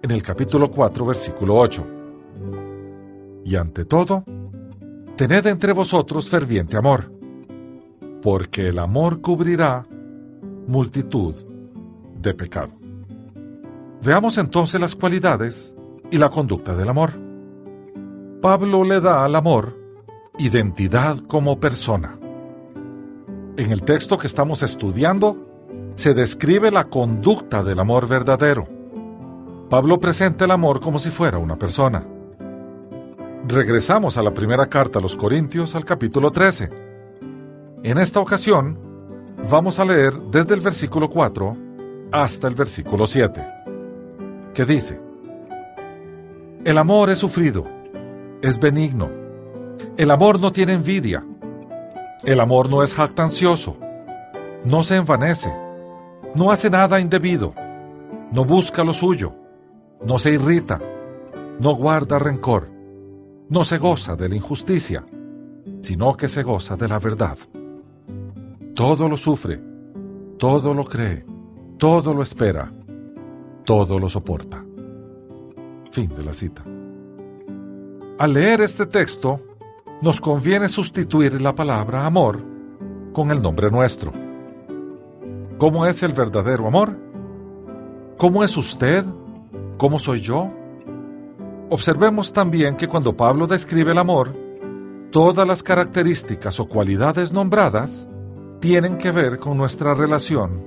[0.00, 1.86] en el capítulo 4, versículo 8.
[3.44, 4.24] Y ante todo,
[5.16, 7.17] tened entre vosotros ferviente amor
[8.22, 9.86] porque el amor cubrirá
[10.66, 11.34] multitud
[12.20, 12.74] de pecado.
[14.02, 15.74] Veamos entonces las cualidades
[16.10, 17.12] y la conducta del amor.
[18.40, 19.76] Pablo le da al amor
[20.38, 22.16] identidad como persona.
[23.56, 25.36] En el texto que estamos estudiando
[25.96, 28.68] se describe la conducta del amor verdadero.
[29.68, 32.06] Pablo presenta el amor como si fuera una persona.
[33.48, 36.87] Regresamos a la primera carta a los Corintios al capítulo 13
[37.82, 38.78] en esta ocasión,
[39.50, 41.56] vamos a leer desde el versículo 4
[42.10, 43.44] hasta el versículo 7,
[44.52, 45.00] que dice,
[46.64, 47.64] El amor es sufrido,
[48.42, 49.08] es benigno,
[49.96, 51.24] el amor no tiene envidia,
[52.24, 53.76] el amor no es jactancioso,
[54.64, 55.52] no se envanece,
[56.34, 57.54] no hace nada indebido,
[58.32, 59.34] no busca lo suyo,
[60.04, 60.80] no se irrita,
[61.60, 62.68] no guarda rencor,
[63.48, 65.04] no se goza de la injusticia,
[65.80, 67.38] sino que se goza de la verdad.
[68.78, 69.60] Todo lo sufre,
[70.38, 71.26] todo lo cree,
[71.78, 72.72] todo lo espera,
[73.64, 74.64] todo lo soporta.
[75.90, 76.62] Fin de la cita.
[78.18, 79.40] Al leer este texto,
[80.00, 82.40] nos conviene sustituir la palabra amor
[83.12, 84.12] con el nombre nuestro.
[85.58, 86.96] ¿Cómo es el verdadero amor?
[88.16, 89.04] ¿Cómo es usted?
[89.76, 90.52] ¿Cómo soy yo?
[91.68, 94.36] Observemos también que cuando Pablo describe el amor,
[95.10, 98.06] todas las características o cualidades nombradas
[98.60, 100.60] tienen que ver con nuestra relación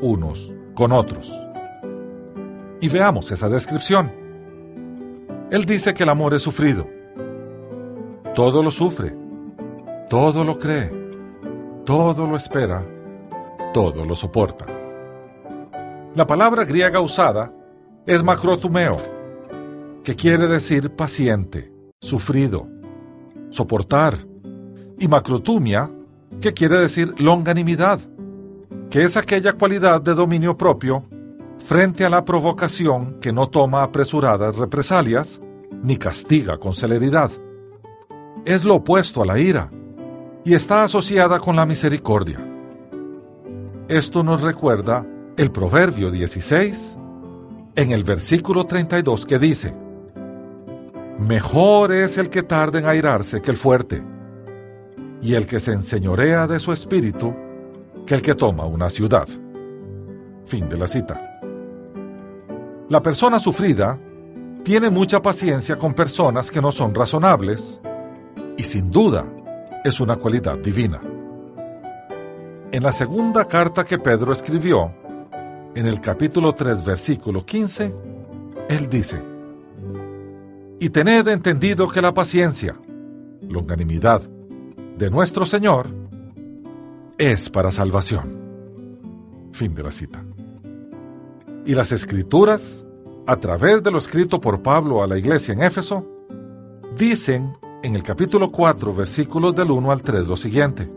[0.00, 1.30] unos con otros.
[2.80, 4.10] Y veamos esa descripción.
[5.50, 6.88] Él dice que el amor es sufrido.
[8.34, 9.14] Todo lo sufre,
[10.08, 10.90] todo lo cree,
[11.84, 12.84] todo lo espera,
[13.72, 14.66] todo lo soporta.
[16.14, 17.52] La palabra griega usada
[18.06, 18.96] es macrotumeo,
[20.02, 22.66] que quiere decir paciente, sufrido,
[23.50, 24.18] soportar,
[24.98, 25.90] y macrotumia
[26.40, 28.00] que quiere decir longanimidad,
[28.90, 31.04] que es aquella cualidad de dominio propio
[31.58, 35.40] frente a la provocación que no toma apresuradas represalias
[35.82, 37.30] ni castiga con celeridad.
[38.44, 39.70] Es lo opuesto a la ira
[40.44, 42.38] y está asociada con la misericordia.
[43.88, 46.98] Esto nos recuerda el Proverbio 16
[47.74, 49.74] en el versículo 32 que dice,
[51.18, 54.02] Mejor es el que tarde en airarse que el fuerte
[55.22, 57.34] y el que se enseñorea de su espíritu
[58.04, 59.28] que el que toma una ciudad.
[60.44, 61.40] Fin de la cita.
[62.88, 63.98] La persona sufrida
[64.64, 67.80] tiene mucha paciencia con personas que no son razonables
[68.56, 69.24] y sin duda
[69.84, 71.00] es una cualidad divina.
[72.72, 74.92] En la segunda carta que Pedro escribió,
[75.74, 77.94] en el capítulo 3, versículo 15,
[78.68, 79.22] él dice,
[80.80, 82.74] Y tened entendido que la paciencia,
[83.48, 84.22] longanimidad,
[84.96, 85.88] de nuestro Señor
[87.18, 88.40] es para salvación.
[89.52, 90.24] Fin de la cita.
[91.64, 92.84] Y las escrituras,
[93.26, 96.06] a través de lo escrito por Pablo a la iglesia en Éfeso,
[96.96, 100.90] dicen en el capítulo 4, versículos del 1 al 3 lo siguiente.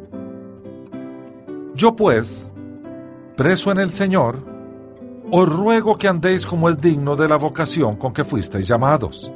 [1.75, 2.53] Yo pues,
[3.35, 4.37] preso en el Señor,
[5.31, 9.31] os ruego que andéis como es digno de la vocación con que fuisteis llamados,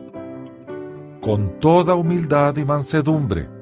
[1.21, 3.58] con toda humildad y mansedumbre,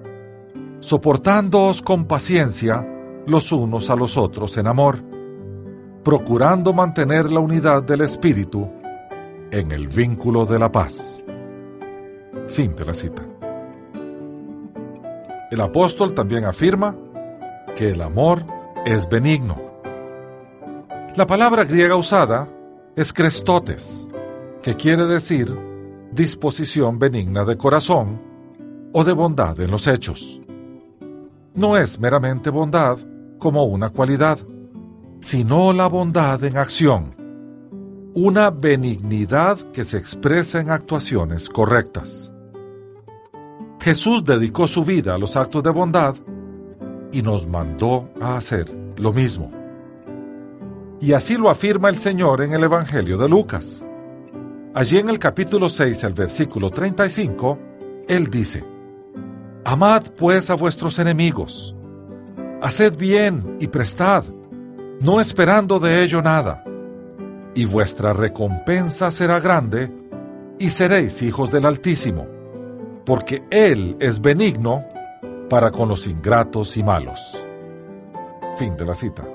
[0.88, 2.88] soportándoos con paciencia
[3.26, 5.04] los unos a los otros en amor,
[6.02, 8.70] procurando mantener la unidad del Espíritu
[9.52, 11.22] en el vínculo de la paz.
[12.48, 13.22] Fin de la cita.
[15.52, 16.96] El apóstol también afirma
[17.76, 18.46] que el amor
[18.86, 19.58] es benigno.
[21.18, 22.48] La palabra griega usada
[22.96, 24.08] es crestotes,
[24.62, 25.54] que quiere decir
[26.14, 28.22] disposición benigna de corazón
[28.94, 30.40] o de bondad en los hechos
[31.58, 33.00] no es meramente bondad
[33.40, 34.38] como una cualidad,
[35.20, 37.16] sino la bondad en acción,
[38.14, 42.32] una benignidad que se expresa en actuaciones correctas.
[43.82, 46.16] Jesús dedicó su vida a los actos de bondad
[47.12, 49.50] y nos mandó a hacer lo mismo.
[51.02, 53.84] Y así lo afirma el Señor en el Evangelio de Lucas.
[54.76, 57.58] Allí en el capítulo 6, el versículo 35,
[58.08, 58.77] Él dice,
[59.70, 61.76] Amad pues a vuestros enemigos,
[62.62, 64.24] haced bien y prestad,
[65.02, 66.64] no esperando de ello nada,
[67.54, 69.92] y vuestra recompensa será grande,
[70.58, 72.26] y seréis hijos del Altísimo,
[73.06, 74.86] porque Él es benigno
[75.50, 77.20] para con los ingratos y malos.
[78.58, 79.26] Fin de la cita.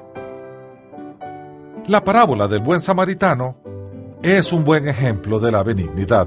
[1.88, 3.56] La parábola del buen samaritano
[4.22, 6.26] es un buen ejemplo de la benignidad.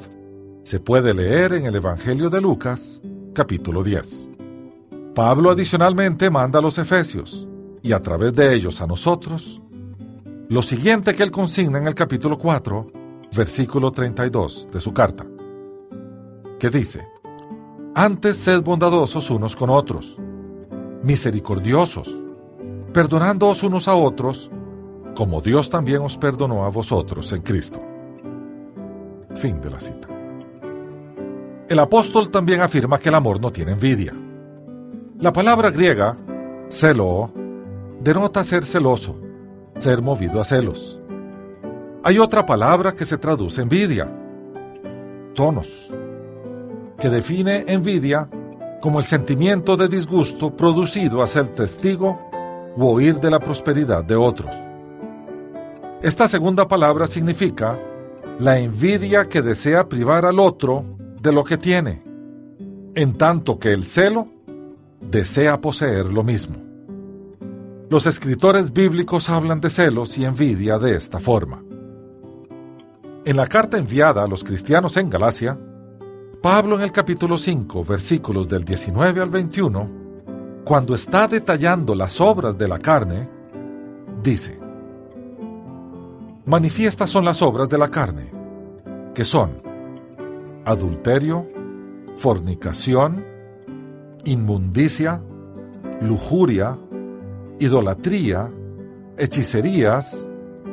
[0.61, 3.01] Se puede leer en el Evangelio de Lucas,
[3.35, 4.31] capítulo 10.
[5.13, 7.47] Pablo adicionalmente manda a los Efesios,
[7.83, 9.61] y a través de ellos a nosotros,
[10.49, 12.87] lo siguiente que él consigna en el capítulo 4,
[13.35, 15.25] versículo 32 de su carta,
[16.57, 17.05] que dice,
[17.93, 20.17] Antes sed bondadosos unos con otros,
[21.03, 22.17] misericordiosos,
[22.93, 24.49] perdonándoos unos a otros,
[25.15, 27.81] como Dios también os perdonó a vosotros en Cristo.
[29.35, 30.14] Fin de la cita.
[31.67, 34.13] El apóstol también afirma que el amor no tiene envidia.
[35.19, 36.15] La palabra griega,
[36.69, 37.31] celo,
[37.99, 39.15] denota ser celoso,
[39.79, 41.01] ser movido a celos.
[42.03, 44.07] Hay otra palabra que se traduce envidia,
[45.33, 45.91] tonos,
[46.99, 48.29] que define envidia
[48.79, 52.29] como el sentimiento de disgusto producido a ser testigo
[52.77, 54.55] u oír de la prosperidad de otros.
[56.03, 57.79] Esta segunda palabra significa
[58.37, 60.94] la envidia que desea privar al otro
[61.25, 62.03] de lo que tiene,
[62.93, 64.27] en tanto que el celo
[65.01, 66.55] desea poseer lo mismo.
[67.89, 71.63] Los escritores bíblicos hablan de celos y envidia de esta forma.
[73.25, 75.57] En la carta enviada a los cristianos en Galacia,
[76.43, 79.89] Pablo en el capítulo 5, versículos del 19 al 21,
[80.63, 83.27] cuando está detallando las obras de la carne,
[84.21, 84.59] dice,
[86.45, 88.29] Manifiestas son las obras de la carne,
[89.15, 89.74] que son
[90.65, 91.47] adulterio,
[92.17, 93.23] fornicación,
[94.23, 95.21] inmundicia,
[96.01, 96.77] lujuria,
[97.59, 98.51] idolatría,
[99.17, 100.27] hechicerías,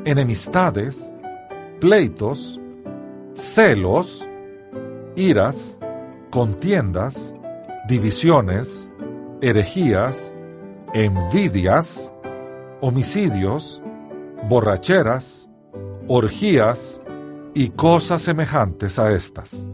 [0.04, 1.12] enemistades,
[1.80, 2.58] pleitos,
[3.34, 4.26] celos,
[5.14, 5.78] iras,
[6.30, 7.34] contiendas,
[7.88, 8.88] divisiones,
[9.40, 10.34] herejías,
[10.94, 12.12] envidias,
[12.80, 13.82] homicidios,
[14.48, 15.48] borracheras,
[16.08, 17.00] orgías
[17.54, 19.68] y cosas semejantes a estas.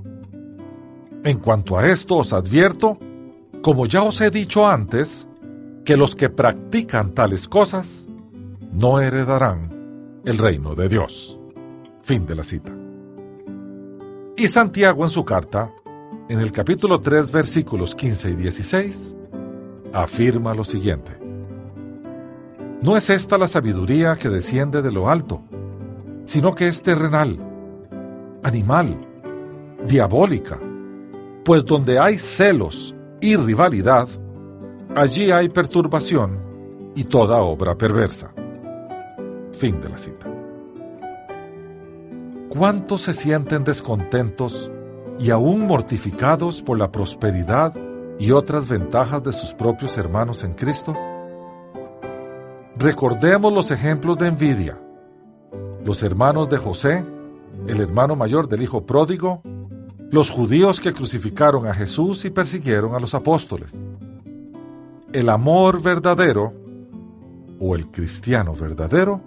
[1.28, 2.96] En cuanto a esto os advierto,
[3.60, 5.28] como ya os he dicho antes,
[5.84, 8.08] que los que practican tales cosas
[8.72, 11.38] no heredarán el reino de Dios.
[12.02, 12.74] Fin de la cita.
[14.38, 15.70] Y Santiago en su carta,
[16.30, 19.14] en el capítulo 3 versículos 15 y 16,
[19.92, 21.12] afirma lo siguiente.
[22.80, 25.42] No es esta la sabiduría que desciende de lo alto,
[26.24, 27.36] sino que es terrenal,
[28.42, 28.96] animal,
[29.86, 30.58] diabólica,
[31.48, 34.06] pues donde hay celos y rivalidad,
[34.94, 36.38] allí hay perturbación
[36.94, 38.30] y toda obra perversa.
[39.52, 40.26] Fin de la cita.
[42.50, 44.70] ¿Cuántos se sienten descontentos
[45.18, 47.74] y aún mortificados por la prosperidad
[48.18, 50.94] y otras ventajas de sus propios hermanos en Cristo?
[52.76, 54.78] Recordemos los ejemplos de envidia.
[55.82, 57.06] Los hermanos de José,
[57.66, 59.40] el hermano mayor del hijo pródigo,
[60.10, 63.74] los judíos que crucificaron a Jesús y persiguieron a los apóstoles.
[65.12, 66.52] El amor verdadero,
[67.60, 69.20] o el cristiano verdadero,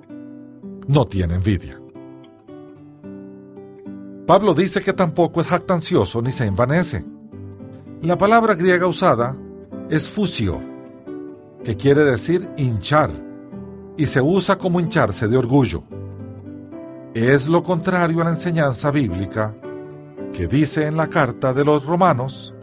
[0.88, 1.80] no tiene envidia.
[4.26, 7.04] Pablo dice que tampoco es jactancioso ni se envanece.
[8.02, 9.36] La palabra griega usada
[9.90, 10.60] es fusio,
[11.64, 13.12] que quiere decir hinchar,
[13.98, 15.84] y se usa como hincharse de orgullo.
[17.14, 19.54] Es lo contrario a la enseñanza bíblica
[20.34, 22.54] que dice en la carta de los Romanos,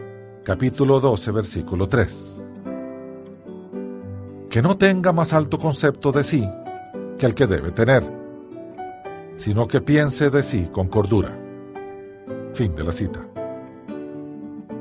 [0.42, 2.44] capítulo 12, versículo 3.
[4.48, 6.48] Que no tenga más alto concepto de sí
[7.18, 8.04] que el que debe tener,
[9.36, 11.36] sino que piense de sí con cordura.
[12.54, 13.20] Fin de la cita.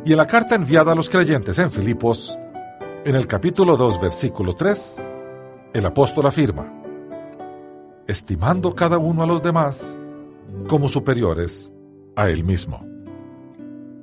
[0.06, 2.40] Y en la carta enviada a los creyentes en Filipos,
[3.04, 5.04] en el capítulo 2, versículo 3,
[5.74, 6.72] el apóstol afirma,
[8.08, 9.98] estimando cada uno a los demás
[10.70, 11.74] como superiores
[12.18, 12.82] a él mismo.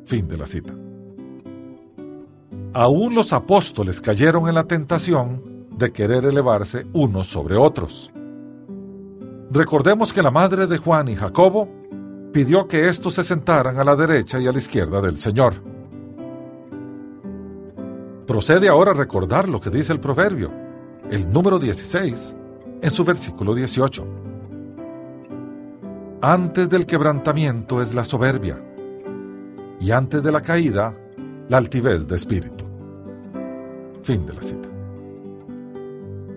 [0.06, 0.72] Fin de la cita.
[2.72, 8.10] Aún los apóstoles cayeron en la tentación de querer elevarse unos sobre otros.
[9.50, 11.68] Recordemos que la madre de Juan y Jacobo
[12.32, 15.54] pidió que éstos se sentaran a la derecha y a la izquierda del Señor.
[18.26, 20.50] Procede ahora a recordar lo que dice el proverbio,
[21.10, 22.36] el número 16,
[22.80, 24.24] en su versículo 18.
[26.27, 28.59] Antes del quebrantamiento es la soberbia,
[29.79, 30.97] y antes de la caída,
[31.51, 32.64] la altivez de espíritu.
[34.03, 34.68] Fin de la cita.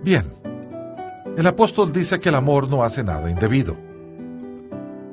[0.04, 0.26] Bien,
[1.38, 3.78] el apóstol dice que el amor no hace nada indebido.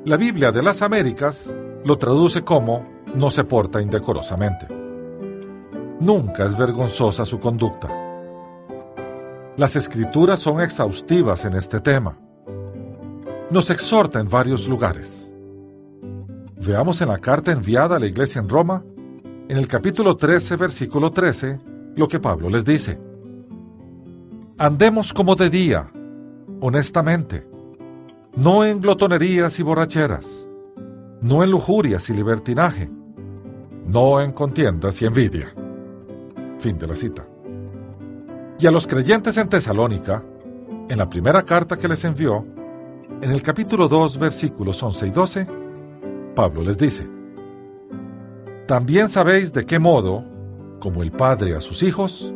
[0.07, 1.55] La Biblia de las Américas
[1.85, 2.83] lo traduce como
[3.14, 4.66] no se porta indecorosamente.
[6.01, 7.89] Nunca es vergonzosa su conducta.
[9.57, 12.24] Las escrituras son exhaustivas en este tema.
[13.55, 15.32] Nos exhorta en varios lugares.
[16.66, 18.82] Veamos en la carta enviada a la iglesia en Roma,
[19.48, 21.61] en el capítulo 13, versículo 13,
[21.94, 22.98] lo que Pablo les dice.
[24.59, 25.86] Andemos como de día,
[26.62, 27.46] honestamente,
[28.34, 30.48] no en glotonerías y borracheras,
[31.20, 32.90] no en lujurias y libertinaje,
[33.86, 35.55] no en contiendas y envidia.
[36.59, 37.24] Fin de la cita.
[38.59, 40.24] Y a los creyentes en Tesalónica,
[40.88, 42.44] en la primera carta que les envió,
[43.20, 45.46] en el capítulo 2, versículos 11 y 12,
[46.34, 47.08] Pablo les dice,
[48.66, 50.24] También sabéis de qué modo,
[50.80, 52.32] como el Padre a sus hijos,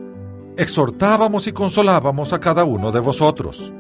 [0.57, 3.73] exhortábamos y consolábamos a cada uno de vosotros,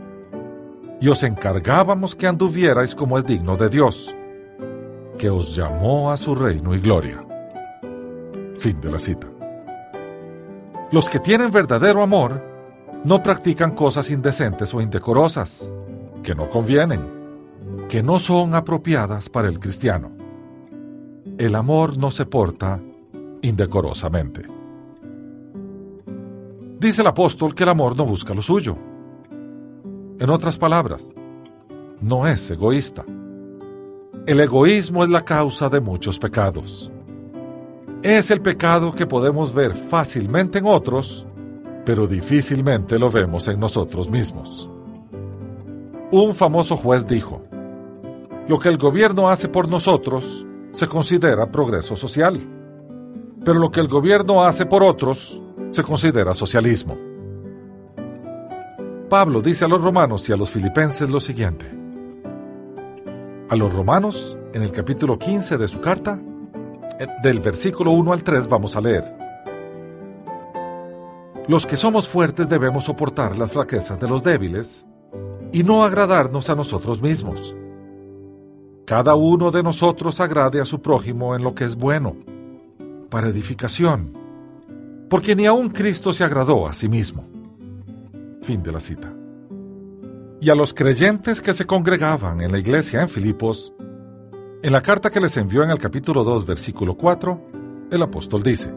[1.00, 4.14] y os encargábamos que anduvierais como es digno de Dios,
[5.16, 7.24] que os llamó a su reino y gloria.
[8.56, 9.26] Fin de la cita.
[10.90, 12.42] Los que tienen verdadero amor
[13.04, 15.70] no practican cosas indecentes o indecorosas,
[16.22, 17.00] que no convienen,
[17.88, 20.10] que no son apropiadas para el cristiano.
[21.38, 22.80] El amor no se porta
[23.42, 24.42] indecorosamente.
[26.78, 28.76] Dice el apóstol que el amor no busca lo suyo.
[30.18, 31.08] En otras palabras,
[32.00, 33.04] no es egoísta.
[34.26, 36.90] El egoísmo es la causa de muchos pecados.
[38.02, 41.26] Es el pecado que podemos ver fácilmente en otros,
[41.84, 44.70] pero difícilmente lo vemos en nosotros mismos.
[46.10, 47.42] Un famoso juez dijo,
[48.48, 52.40] lo que el gobierno hace por nosotros se considera progreso social,
[53.44, 56.96] pero lo que el gobierno hace por otros se considera socialismo.
[59.10, 61.66] Pablo dice a los romanos y a los filipenses lo siguiente.
[63.50, 66.18] A los romanos, en el capítulo 15 de su carta,
[66.98, 69.14] eh, del versículo 1 al 3 vamos a leer.
[71.48, 74.86] Los que somos fuertes debemos soportar las flaquezas de los débiles
[75.52, 77.56] y no agradarnos a nosotros mismos.
[78.84, 82.16] Cada uno de nosotros agrade a su prójimo en lo que es bueno,
[83.10, 84.18] para edificación
[85.08, 87.24] porque ni aun Cristo se agradó a sí mismo.
[88.42, 89.12] Fin de la cita.
[90.40, 93.72] Y a los creyentes que se congregaban en la iglesia en Filipos,
[94.62, 97.40] en la carta que les envió en el capítulo 2, versículo 4,
[97.90, 98.72] el apóstol dice,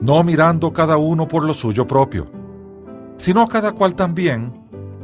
[0.00, 2.30] No mirando cada uno por lo suyo propio,
[3.18, 4.61] sino cada cual también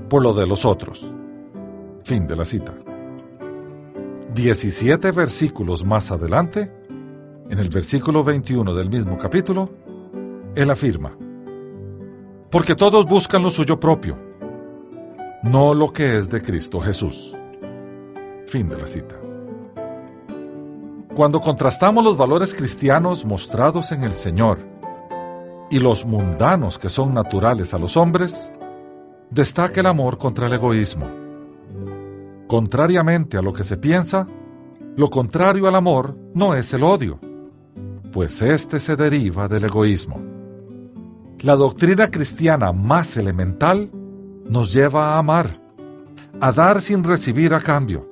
[0.09, 1.13] por lo de los otros.
[2.05, 2.75] Fin de la cita.
[4.35, 6.73] Diecisiete versículos más adelante,
[7.51, 9.71] en el versículo 21 del mismo capítulo,
[10.55, 11.17] él afirma,
[12.51, 14.17] porque todos buscan lo suyo propio,
[15.43, 17.35] no lo que es de Cristo Jesús.
[18.47, 19.17] Fin de la cita.
[21.15, 24.59] Cuando contrastamos los valores cristianos mostrados en el Señor
[25.71, 28.51] y los mundanos que son naturales a los hombres,
[29.31, 31.07] destaca el amor contra el egoísmo.
[32.47, 34.26] Contrariamente a lo que se piensa,
[34.97, 37.18] lo contrario al amor no es el odio,
[38.12, 40.20] pues éste se deriva del egoísmo.
[41.41, 43.91] La doctrina cristiana más elemental
[44.49, 45.61] nos lleva a amar,
[46.41, 48.09] a dar sin recibir a cambio,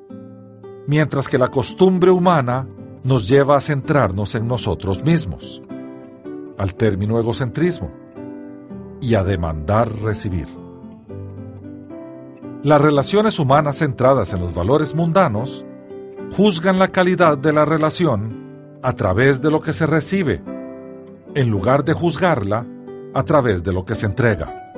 [0.86, 2.68] mientras que la costumbre humana
[3.02, 5.62] nos lleva a centrarnos en nosotros mismos,
[6.58, 7.90] al término egocentrismo,
[9.00, 10.48] y a demandar recibir.
[12.66, 15.64] Las relaciones humanas centradas en los valores mundanos
[16.36, 20.42] juzgan la calidad de la relación a través de lo que se recibe,
[21.36, 22.66] en lugar de juzgarla
[23.14, 24.72] a través de lo que se entrega.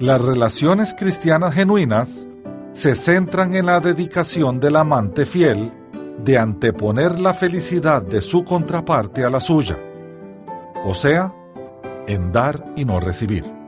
[0.00, 2.26] Las relaciones cristianas genuinas
[2.72, 5.70] se centran en la dedicación del amante fiel
[6.24, 9.78] de anteponer la felicidad de su contraparte a la suya,
[10.84, 11.32] o sea,
[12.08, 13.59] en dar y no recibir.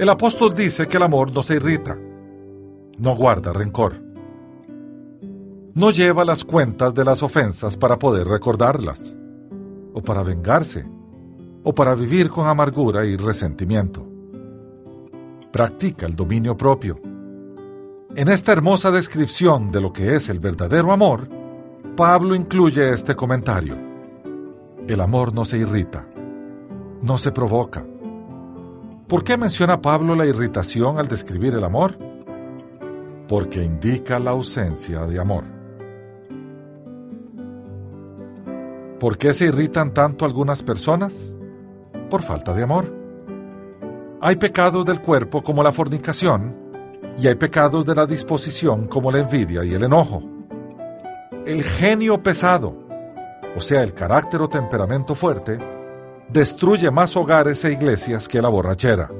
[0.00, 1.94] El apóstol dice que el amor no se irrita,
[2.96, 4.02] no guarda rencor,
[5.74, 9.14] no lleva las cuentas de las ofensas para poder recordarlas,
[9.92, 10.86] o para vengarse,
[11.64, 14.02] o para vivir con amargura y resentimiento.
[15.52, 16.98] Practica el dominio propio.
[18.16, 21.28] En esta hermosa descripción de lo que es el verdadero amor,
[21.94, 23.76] Pablo incluye este comentario.
[24.88, 26.06] El amor no se irrita,
[27.02, 27.84] no se provoca.
[29.10, 31.98] ¿Por qué menciona Pablo la irritación al describir el amor?
[33.28, 35.44] Porque indica la ausencia de amor.
[38.98, 41.36] ¿Por qué se irritan tanto algunas personas?
[42.10, 42.92] por falta de amor.
[44.20, 46.54] Hay pecados del cuerpo como la fornicación
[47.16, 50.22] y hay pecados de la disposición como la envidia y el enojo.
[51.46, 52.76] El genio pesado,
[53.56, 55.58] o sea, el carácter o temperamento fuerte,
[56.32, 59.10] destruye más hogares e iglesias que la borrachera.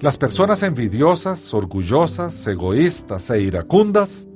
[0.00, 4.28] Las personas envidiosas, orgullosas, egoístas e iracundas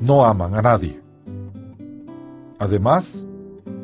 [0.00, 1.00] no aman a nadie.
[2.58, 3.26] Además,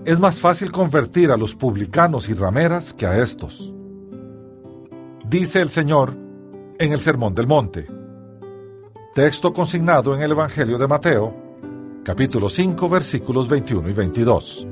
[0.05, 3.73] es más fácil convertir a los publicanos y rameras que a estos.
[5.29, 6.15] Dice el Señor
[6.79, 7.87] en el Sermón del Monte,
[9.15, 11.35] texto consignado en el Evangelio de Mateo,
[12.05, 14.67] capítulo 5, versículos 21 y 22.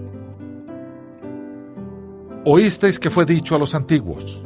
[2.46, 4.44] Oísteis que fue dicho a los antiguos,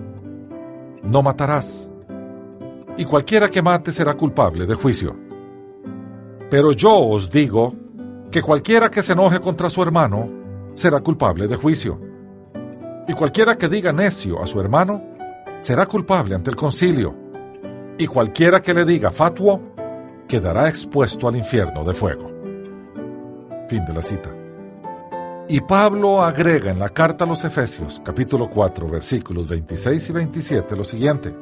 [1.02, 1.90] no matarás,
[2.96, 5.16] y cualquiera que mate será culpable de juicio.
[6.48, 7.74] Pero yo os digo
[8.30, 10.30] que cualquiera que se enoje contra su hermano
[10.76, 12.00] será culpable de juicio.
[13.08, 15.02] Y cualquiera que diga necio a su hermano
[15.60, 17.16] será culpable ante el concilio,
[17.98, 19.60] y cualquiera que le diga fatuo
[20.28, 22.30] quedará expuesto al infierno de fuego.
[23.68, 24.37] Fin de la cita.
[25.50, 30.76] Y Pablo agrega en la carta a los Efesios, capítulo 4, versículos 26 y 27,
[30.76, 31.34] lo siguiente.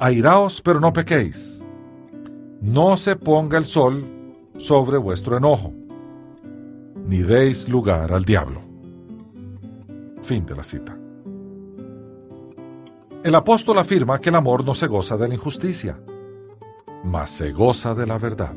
[0.00, 1.64] Airaos, pero no pequéis.
[2.60, 4.04] No se ponga el sol
[4.56, 5.72] sobre vuestro enojo,
[7.06, 8.62] ni deis lugar al diablo.
[10.24, 10.98] Fin de la cita.
[13.22, 16.00] El apóstol afirma que el amor no se goza de la injusticia,
[17.04, 18.56] mas se goza de la verdad.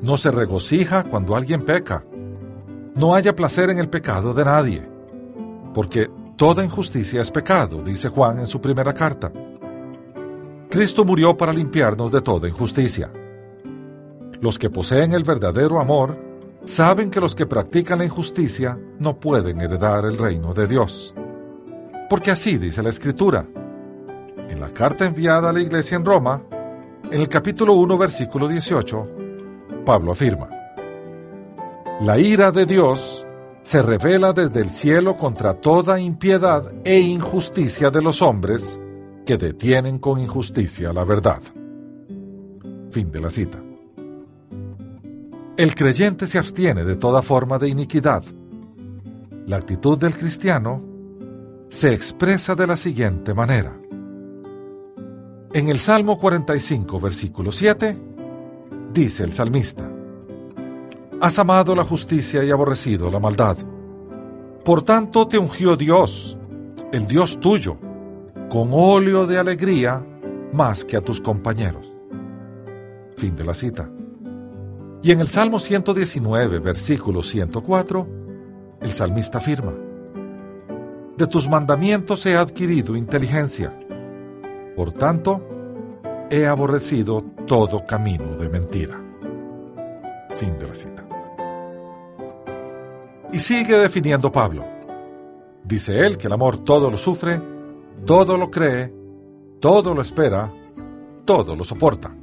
[0.00, 2.02] No se regocija cuando alguien peca.
[2.96, 4.82] No haya placer en el pecado de nadie,
[5.74, 9.30] porque toda injusticia es pecado, dice Juan en su primera carta.
[10.70, 13.10] Cristo murió para limpiarnos de toda injusticia.
[14.40, 16.16] Los que poseen el verdadero amor
[16.64, 21.14] saben que los que practican la injusticia no pueden heredar el reino de Dios.
[22.08, 23.44] Porque así dice la Escritura.
[24.48, 26.40] En la carta enviada a la iglesia en Roma,
[27.10, 29.08] en el capítulo 1, versículo 18,
[29.84, 30.48] Pablo afirma,
[32.00, 33.26] La ira de Dios
[33.62, 38.78] se revela desde el cielo contra toda impiedad e injusticia de los hombres
[39.24, 41.40] que detienen con injusticia la verdad.
[42.90, 43.58] Fin de la cita.
[45.56, 48.22] El creyente se abstiene de toda forma de iniquidad.
[49.46, 50.82] La actitud del cristiano
[51.68, 53.74] se expresa de la siguiente manera.
[55.54, 57.98] En el Salmo 45, versículo 7,
[58.92, 59.95] dice el salmista,
[61.18, 63.56] Has amado la justicia y aborrecido la maldad.
[64.62, 66.36] Por tanto te ungió Dios,
[66.92, 67.78] el Dios tuyo,
[68.50, 70.04] con óleo de alegría
[70.52, 71.90] más que a tus compañeros.
[73.16, 73.88] Fin de la cita.
[75.02, 78.06] Y en el Salmo 119, versículo 104,
[78.82, 79.72] el salmista afirma,
[81.16, 83.72] De tus mandamientos he adquirido inteligencia,
[84.76, 85.40] por tanto,
[86.28, 89.00] he aborrecido todo camino de mentira.
[90.36, 91.05] Fin de la cita.
[93.36, 94.64] Y sigue definiendo Pablo.
[95.62, 97.38] Dice él que el amor todo lo sufre,
[98.06, 98.90] todo lo cree,
[99.60, 100.50] todo lo espera,
[101.26, 102.14] todo lo soporta.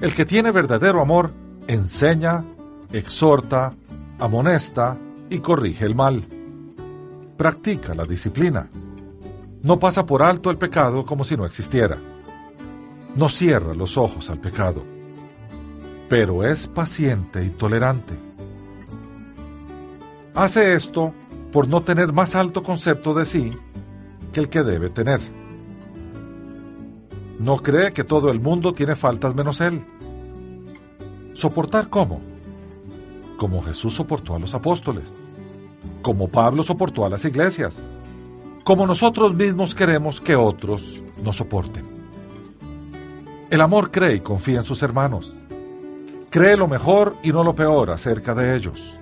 [0.00, 1.34] El que tiene verdadero amor
[1.66, 2.42] enseña,
[2.92, 3.68] exhorta,
[4.18, 4.96] amonesta
[5.28, 6.24] y corrige el mal.
[7.36, 8.70] Practica la disciplina.
[9.64, 11.98] No pasa por alto el pecado como si no existiera.
[13.16, 14.82] No cierra los ojos al pecado,
[16.08, 18.27] pero es paciente y tolerante.
[20.34, 21.12] Hace esto
[21.52, 23.52] por no tener más alto concepto de sí
[24.32, 25.20] que el que debe tener.
[27.38, 29.84] No cree que todo el mundo tiene faltas menos él.
[31.32, 32.20] ¿Soportar cómo?
[33.36, 35.14] Como Jesús soportó a los apóstoles,
[36.02, 37.92] como Pablo soportó a las iglesias,
[38.64, 41.86] como nosotros mismos queremos que otros nos soporten.
[43.50, 45.34] El amor cree y confía en sus hermanos.
[46.28, 48.98] Cree lo mejor y no lo peor acerca de ellos.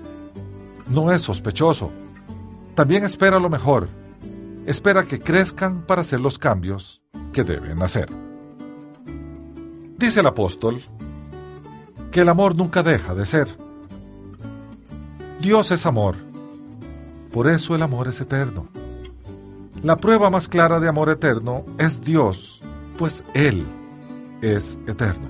[0.89, 1.91] No es sospechoso.
[2.75, 3.89] También espera lo mejor.
[4.67, 7.01] Espera que crezcan para hacer los cambios
[7.33, 8.09] que deben hacer.
[9.99, 10.81] Dice el apóstol
[12.11, 13.49] que el amor nunca deja de ser.
[15.41, 16.17] Dios es amor.
[17.33, 18.69] Por eso el amor es eterno.
[19.83, 22.63] La prueba más clara de amor eterno es Dios,
[22.99, 23.67] pues Él
[24.41, 25.29] es eterno.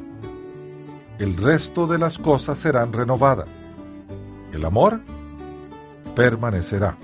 [1.19, 3.49] El resto de las cosas serán renovadas.
[4.53, 5.01] El amor
[6.17, 6.97] permanecerá.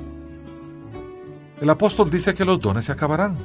[1.60, 3.36] El apóstol dice que los dones se acabarán.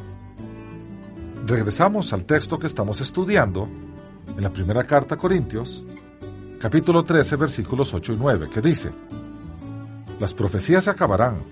[1.46, 3.68] Regresamos al texto que estamos estudiando
[4.36, 5.84] en la primera carta a Corintios,
[6.60, 8.92] capítulo 13, versículos 8 y 9, que dice,
[10.20, 11.44] Las profecías se acabarán,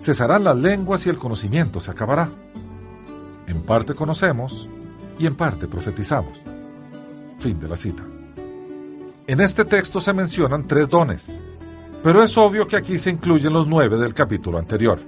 [0.00, 2.30] cesarán las lenguas y el conocimiento se acabará.
[3.46, 4.68] En parte conocemos
[5.18, 6.38] y en parte profetizamos.
[7.38, 8.04] Fin de la cita.
[9.26, 11.40] En este texto se mencionan tres dones,
[12.02, 14.98] pero es obvio que aquí se incluyen los nueve del capítulo anterior.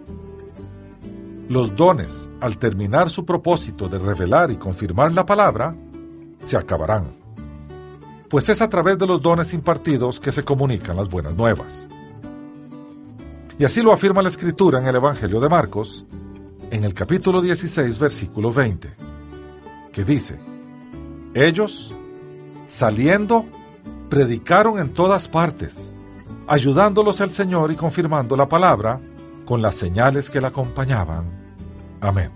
[1.49, 5.74] Los dones, al terminar su propósito de revelar y confirmar la palabra,
[6.42, 7.05] se acabarán,
[8.28, 11.86] pues es a través de los dones impartidos que se comunican las buenas nuevas.
[13.59, 16.05] Y así lo afirma la Escritura en el Evangelio de Marcos,
[16.70, 18.92] en el capítulo 16, versículo 20,
[19.92, 20.38] que dice,
[21.34, 21.95] Ellos,
[22.66, 23.45] saliendo,
[24.09, 25.93] predicaron en todas partes,
[26.47, 29.01] ayudándolos el Señor y confirmando la palabra
[29.45, 31.24] con las señales que la acompañaban.
[32.01, 32.30] Amén.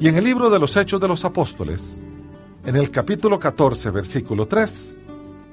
[0.00, 2.02] Y en el libro de los Hechos de los Apóstoles,
[2.64, 4.96] en el capítulo 14, versículo 3,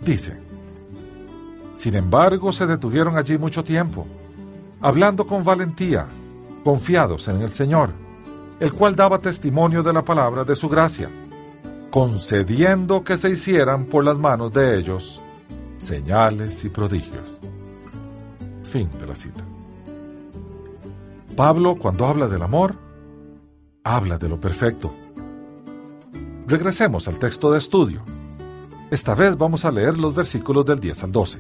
[0.02, 0.38] dice,
[1.76, 4.08] Sin embargo, se detuvieron allí mucho tiempo,
[4.82, 6.08] hablando con valentía,
[6.64, 7.92] confiados en el Señor,
[8.60, 11.10] el cual daba testimonio de la palabra de su gracia,
[11.90, 15.22] concediendo que se hicieran por las manos de ellos
[15.82, 17.38] señales y prodigios.
[18.64, 19.44] Fin de la cita.
[21.36, 22.76] Pablo, cuando habla del amor,
[23.84, 24.94] habla de lo perfecto.
[26.48, 28.02] Regresemos al texto de estudio.
[28.92, 31.40] Esta vez vamos a leer los versículos del 10 al 12,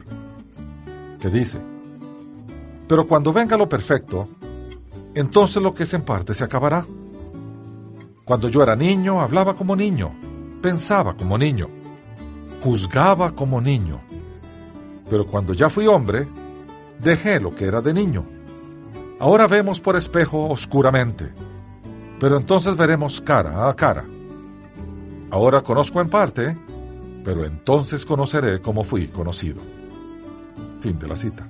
[1.19, 1.59] que dice,
[2.87, 4.27] Pero cuando venga lo perfecto,
[5.13, 6.85] entonces lo que es en parte se acabará.
[8.23, 10.11] Cuando yo era niño, hablaba como niño,
[10.61, 11.67] pensaba como niño,
[12.63, 14.10] juzgaba como niño.
[15.11, 16.25] Pero cuando ya fui hombre,
[16.97, 18.23] dejé lo que era de niño.
[19.19, 21.33] Ahora vemos por espejo oscuramente,
[22.17, 24.05] pero entonces veremos cara a cara.
[25.29, 26.57] Ahora conozco en parte,
[27.25, 29.59] pero entonces conoceré como fui conocido.
[30.79, 31.45] Fin de la cita.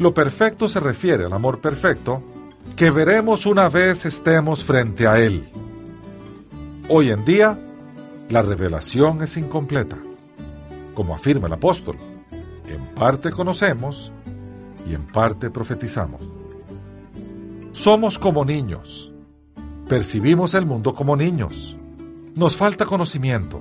[0.00, 2.20] Lo perfecto se refiere al amor perfecto
[2.74, 5.44] que veremos una vez estemos frente a Él.
[6.88, 7.56] Hoy en día,
[8.28, 9.98] la revelación es incompleta.
[10.94, 11.96] Como afirma el apóstol,
[12.74, 14.12] en parte conocemos
[14.88, 16.20] y en parte profetizamos.
[17.72, 19.12] Somos como niños.
[19.88, 21.76] Percibimos el mundo como niños.
[22.34, 23.60] Nos falta conocimiento.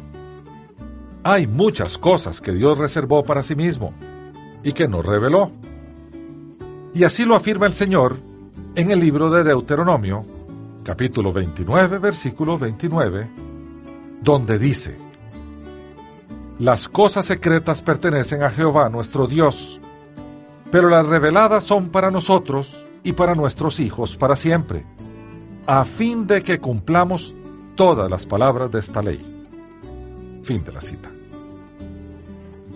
[1.24, 3.94] Hay muchas cosas que Dios reservó para sí mismo
[4.64, 5.52] y que nos reveló.
[6.94, 8.18] Y así lo afirma el Señor
[8.76, 10.26] en el libro de Deuteronomio,
[10.84, 13.30] capítulo 29, versículo 29,
[14.22, 14.98] donde dice,
[16.60, 19.80] Las cosas secretas pertenecen a Jehová nuestro Dios,
[20.72, 24.86] pero las reveladas son para nosotros y para nuestros hijos para siempre,
[25.66, 27.34] a fin de que cumplamos
[27.76, 29.20] todas las palabras de esta ley.
[30.44, 31.10] Fin de la cita.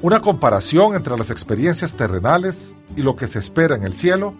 [0.02, 4.34] Una comparación entre las experiencias terrenales y lo que se espera en el cielo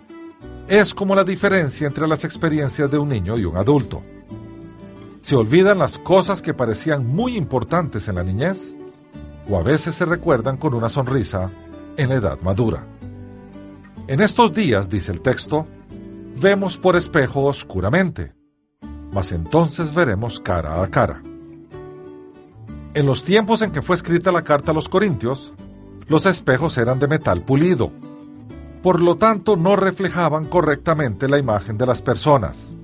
[0.68, 4.02] es como la diferencia entre las experiencias de un niño y un adulto.
[5.22, 8.76] Se olvidan las cosas que parecían muy importantes en la niñez
[9.50, 11.50] o a veces se recuerdan con una sonrisa
[11.96, 12.84] en la edad madura.
[14.08, 15.66] En estos días, dice el texto,
[16.40, 18.34] vemos por espejo oscuramente,
[19.12, 21.22] mas entonces veremos cara a cara.
[22.94, 25.54] En los tiempos en que fue escrita la carta a los Corintios,
[26.08, 27.92] los espejos eran de metal pulido,
[28.82, 32.76] por lo tanto no reflejaban correctamente la imagen de las personas.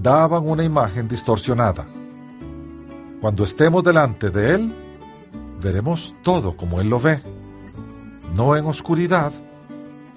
[0.00, 1.86] Daban una imagen distorsionada.
[3.20, 4.72] Cuando estemos delante de Él,
[5.64, 7.20] veremos todo como Él lo ve,
[8.36, 9.32] no en oscuridad,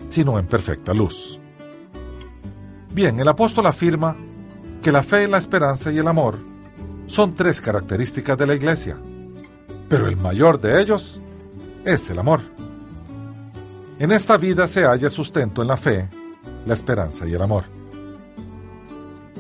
[0.10, 1.40] sino en perfecta luz.
[2.94, 4.16] Bien, el apóstol afirma
[4.84, 6.38] que la fe, la esperanza y el amor
[7.06, 8.98] son tres características de la iglesia,
[9.88, 11.22] pero el mayor de ellos
[11.86, 12.42] es el amor.
[14.00, 16.10] En esta vida se halla sustento en la fe,
[16.66, 17.64] la esperanza y el amor.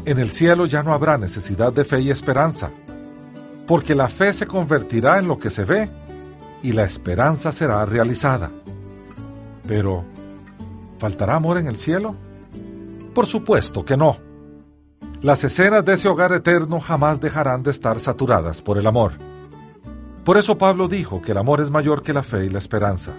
[0.05, 2.71] En el cielo ya no habrá necesidad de fe y esperanza,
[3.67, 5.89] porque la fe se convertirá en lo que se ve
[6.63, 8.49] y la esperanza será realizada.
[9.67, 10.05] Pero,
[10.97, 12.15] ¿faltará amor en el cielo?
[13.13, 14.17] Por supuesto que no.
[15.21, 19.13] Las escenas de ese hogar eterno jamás dejarán de estar saturadas por el amor.
[20.23, 23.11] Por eso Pablo dijo que el amor es mayor que la fe y la esperanza.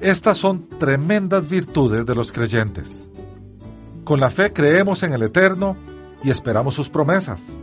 [0.00, 3.08] Estas son tremendas virtudes de los creyentes.
[4.04, 5.76] Con la fe creemos en el eterno
[6.24, 7.58] y esperamos sus promesas.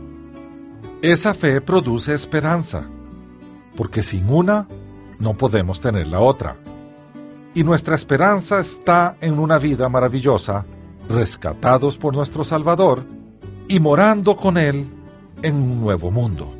[1.02, 2.82] Esa fe produce esperanza,
[3.74, 4.66] porque sin una
[5.18, 6.56] no podemos tener la otra.
[7.54, 10.66] Y nuestra esperanza está en una vida maravillosa
[11.08, 13.02] rescatados por nuestro Salvador
[13.66, 14.88] y morando con Él
[15.40, 16.52] en un nuevo mundo.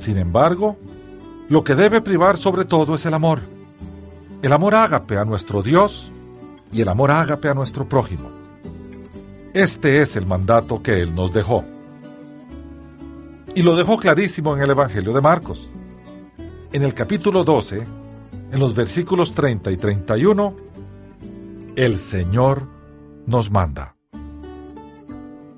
[0.00, 0.76] Sin embargo,
[1.48, 3.42] lo que debe privar sobre todo es el amor.
[4.42, 6.10] El amor ágape a nuestro Dios
[6.72, 8.28] y el amor ágape a nuestro prójimo.
[9.54, 11.64] Este es el mandato que Él nos dejó.
[13.56, 15.70] Y lo dejó clarísimo en el Evangelio de Marcos.
[16.74, 17.86] En el capítulo 12,
[18.52, 20.54] en los versículos 30 y 31,
[21.74, 22.64] el Señor
[23.24, 23.96] nos manda.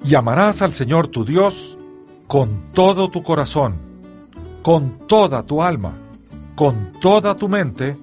[0.04, 1.76] Y amarás al Señor tu Dios
[2.28, 3.74] con todo tu corazón,
[4.62, 5.94] con toda tu alma,
[6.54, 7.96] con toda tu mente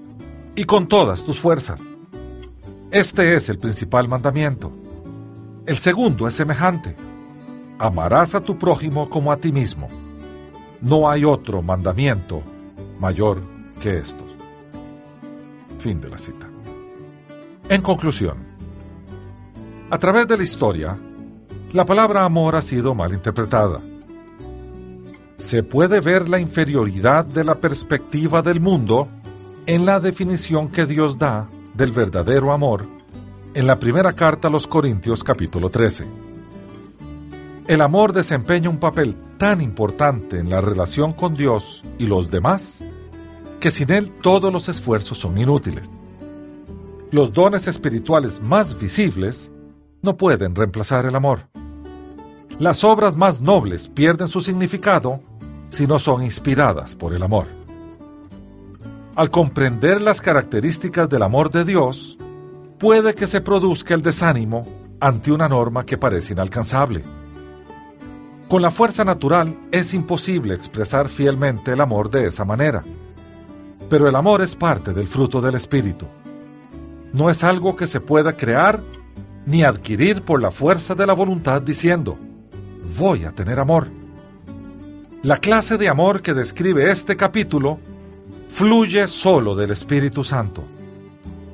[0.57, 1.81] y con todas tus fuerzas.
[2.91, 4.73] Este es el principal mandamiento.
[5.65, 6.97] El segundo es semejante.
[7.77, 9.87] Amarás a tu prójimo como a ti mismo.
[10.81, 12.41] No hay otro mandamiento
[12.99, 13.41] mayor
[13.81, 14.27] que estos.
[15.79, 16.47] Fin de la cita.
[17.69, 18.37] En conclusión,
[19.89, 20.97] a través de la historia,
[21.73, 23.81] la palabra amor ha sido mal interpretada.
[25.37, 29.07] Se puede ver la inferioridad de la perspectiva del mundo
[29.65, 32.85] en la definición que Dios da del verdadero amor
[33.53, 36.24] en la primera carta a los Corintios capítulo 13.
[37.67, 42.83] El amor desempeña un papel tan importante en la relación con Dios y los demás
[43.59, 45.89] que sin él todos los esfuerzos son inútiles.
[47.09, 49.49] Los dones espirituales más visibles
[50.03, 51.47] no pueden reemplazar el amor.
[52.59, 55.21] Las obras más nobles pierden su significado
[55.69, 57.47] si no son inspiradas por el amor.
[59.15, 62.19] Al comprender las características del amor de Dios,
[62.77, 64.67] puede que se produzca el desánimo
[64.99, 67.24] ante una norma que parece inalcanzable.
[68.55, 72.85] Con la fuerza natural es imposible expresar fielmente el amor de esa manera,
[73.89, 76.05] pero el amor es parte del fruto del Espíritu.
[77.11, 78.79] No es algo que se pueda crear
[79.45, 82.17] ni adquirir por la fuerza de la voluntad diciendo,
[82.97, 83.89] voy a tener amor.
[85.21, 87.77] La clase de amor que describe este capítulo
[88.47, 90.63] fluye solo del Espíritu Santo.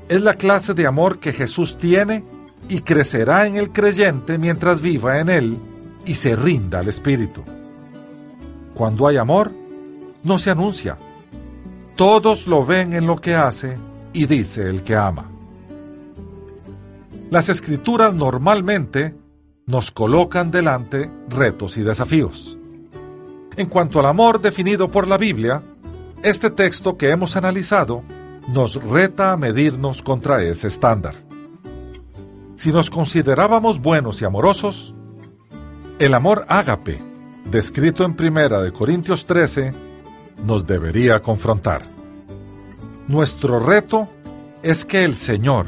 [0.08, 2.24] Es la clase de amor que Jesús tiene
[2.70, 5.58] y crecerá en el creyente mientras viva en él
[6.06, 7.43] y se rinda al Espíritu.
[8.74, 9.52] Cuando hay amor,
[10.24, 10.97] no se anuncia.
[11.95, 13.78] Todos lo ven en lo que hace
[14.14, 15.26] y dice el que ama.
[17.30, 19.16] Las escrituras normalmente
[19.66, 22.58] nos colocan delante retos y desafíos.
[23.56, 25.62] En cuanto al amor definido por la Biblia,
[26.24, 28.04] este texto que hemos analizado
[28.47, 31.16] nos reta a medirnos contra ese estándar.
[32.56, 34.93] Si nos considerábamos buenos y amorosos,
[36.02, 36.99] el amor ágape,
[37.52, 39.72] descrito en Primera de Corintios 13,
[40.43, 41.84] nos debería confrontar.
[43.08, 44.10] Nuestro reto
[44.64, 45.68] es que el Señor,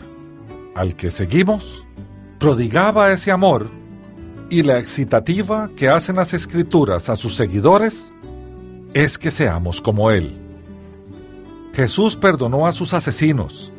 [0.73, 1.85] al que seguimos,
[2.39, 3.69] prodigaba ese amor
[4.49, 8.11] y la excitativa que hacen las escrituras a sus seguidores
[8.95, 10.35] es que seamos como Él.
[11.75, 13.71] Jesús perdonó a sus asesinos,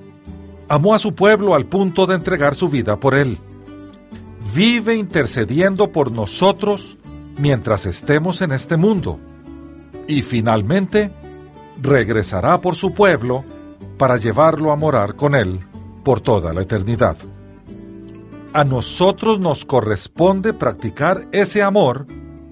[0.68, 3.38] amó a su pueblo al punto de entregar su vida por él.
[4.54, 6.96] Vive intercediendo por nosotros
[7.38, 9.18] mientras estemos en este mundo.
[10.06, 11.10] Y finalmente,
[11.82, 13.44] regresará por su pueblo
[13.98, 15.58] para llevarlo a morar con él
[16.04, 17.16] por toda la eternidad.
[18.52, 22.06] A nosotros nos corresponde practicar ese amor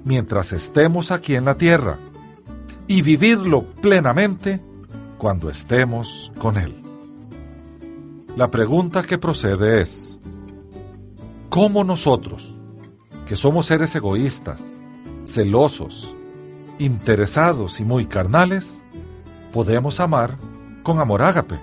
[0.05, 1.99] mientras estemos aquí en la tierra
[2.89, 4.61] y vivirlo plenamente
[5.19, 6.75] cuando estemos con Él.
[8.37, 10.12] La pregunta que procede es,
[11.53, 12.55] ¿cómo nosotros,
[13.29, 14.63] que somos seres egoístas,
[15.27, 16.15] celosos,
[16.79, 18.83] interesados y muy carnales,
[19.53, 20.39] podemos amar
[20.83, 21.57] con amor ágape?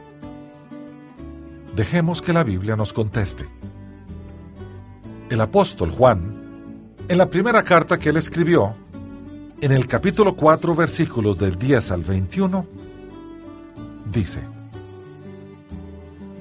[1.75, 3.47] Dejemos que la Biblia nos conteste.
[5.27, 8.75] El apóstol Juan, en la primera carta que él escribió,
[9.59, 12.65] en el capítulo 4, versículos del 10 al 21,
[14.13, 14.41] dice,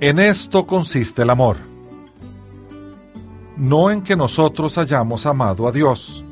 [0.01, 1.68] En esto consiste el amor,
[3.59, 6.25] no en que nosotros hayamos amado a Dios,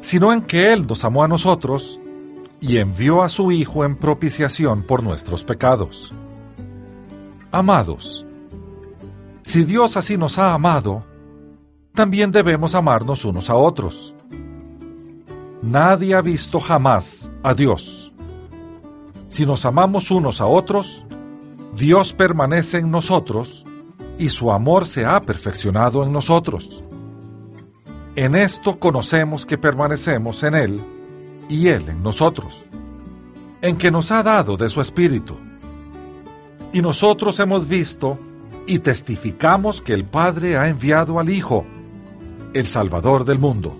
[0.00, 1.98] sino en que Él nos amó a nosotros
[2.60, 6.12] y envió a su Hijo en propiciación por nuestros pecados.
[7.52, 8.26] Amados,
[9.42, 11.04] si Dios así nos ha amado,
[11.94, 14.14] también debemos amarnos unos a otros.
[15.62, 18.04] Nadie ha visto jamás a Dios
[19.34, 21.02] si nos amamos unos a otros,
[21.74, 23.64] Dios permanece en nosotros
[24.18, 26.82] y su amor se ha perfeccionado en nosotros.
[28.16, 30.80] En esto conocemos que permanecemos en Él
[31.48, 32.64] y Él en nosotros,
[33.60, 35.34] en que nos ha dado de su Espíritu.
[36.72, 38.18] Y nosotros hemos visto
[38.66, 41.64] y testificamos que el Padre ha enviado al Hijo,
[42.52, 43.76] el Salvador del mundo.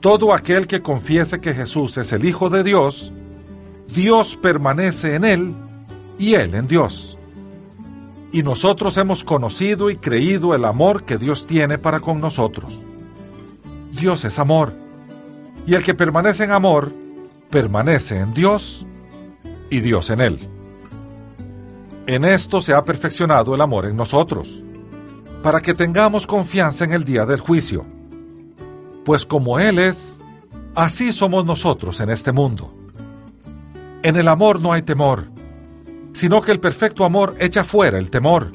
[0.00, 3.12] Todo aquel que confiese que Jesús es el Hijo de Dios,
[3.92, 5.54] Dios permanece en él
[6.18, 7.18] y él en Dios.
[8.32, 12.82] Y nosotros hemos conocido y creído el amor que Dios tiene para con nosotros.
[13.92, 14.74] Dios es amor,
[15.66, 16.92] y el que permanece en amor,
[17.50, 18.86] permanece en Dios
[19.68, 20.48] y Dios en él.
[22.06, 24.62] En esto se ha perfeccionado el amor en nosotros,
[25.42, 27.84] para que tengamos confianza en el día del juicio.
[29.04, 30.18] Pues como Él es,
[30.74, 32.74] así somos nosotros en este mundo.
[34.02, 35.26] En el amor no hay temor,
[36.12, 38.52] sino que el perfecto amor echa fuera el temor,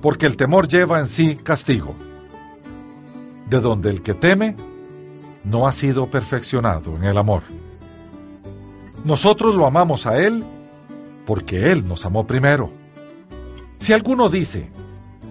[0.00, 1.94] porque el temor lleva en sí castigo,
[3.48, 4.56] de donde el que teme
[5.44, 7.42] no ha sido perfeccionado en el amor.
[9.04, 10.44] Nosotros lo amamos a Él
[11.26, 12.70] porque Él nos amó primero.
[13.78, 14.70] Si alguno dice,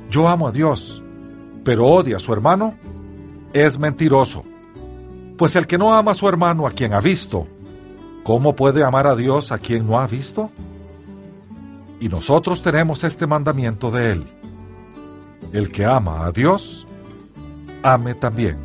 [0.09, 1.01] yo amo a Dios,
[1.63, 2.75] pero odia a su hermano,
[3.53, 4.43] es mentiroso,
[5.37, 7.47] pues el que no ama a su hermano a quien ha visto,
[8.23, 10.51] ¿Cómo puede amar a Dios a quien no ha visto?
[12.01, 14.25] Y nosotros tenemos este mandamiento de Él.
[15.53, 16.87] El que ama a Dios,
[17.83, 18.57] ame también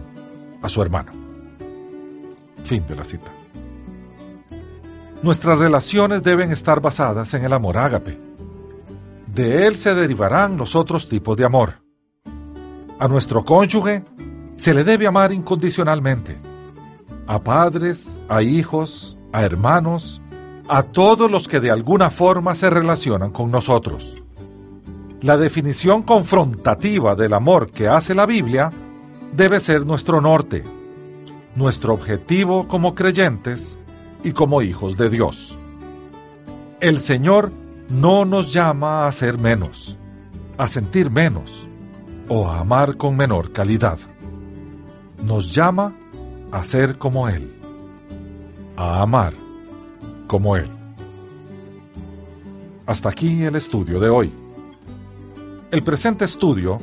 [0.63, 1.13] a su hermano.
[2.65, 3.31] Fin de la cita.
[5.23, 8.19] Nuestras relaciones deben estar basadas en el amor ágape.
[9.27, 11.75] De él se derivarán los otros tipos de amor.
[12.99, 14.03] A nuestro cónyuge
[14.57, 16.39] se le debe amar incondicionalmente.
[17.27, 20.23] A padres, a hijos, a hermanos,
[20.69, 24.17] a todos los que de alguna forma se relacionan con nosotros.
[25.23, 28.71] La definición confrontativa del amor que hace la Biblia
[29.33, 30.65] debe ser nuestro norte,
[31.55, 33.79] nuestro objetivo como creyentes
[34.23, 35.57] y como hijos de Dios.
[36.81, 37.53] El Señor
[37.89, 39.97] no nos llama a ser menos,
[40.59, 41.67] a sentir menos
[42.29, 43.99] o a amar con menor calidad.
[45.25, 45.95] Nos llama
[46.51, 47.53] a ser como Él,
[48.77, 49.46] a amar
[50.27, 50.69] como Él.
[52.87, 54.33] Hasta aquí el estudio de hoy.
[55.71, 56.79] El presente estudio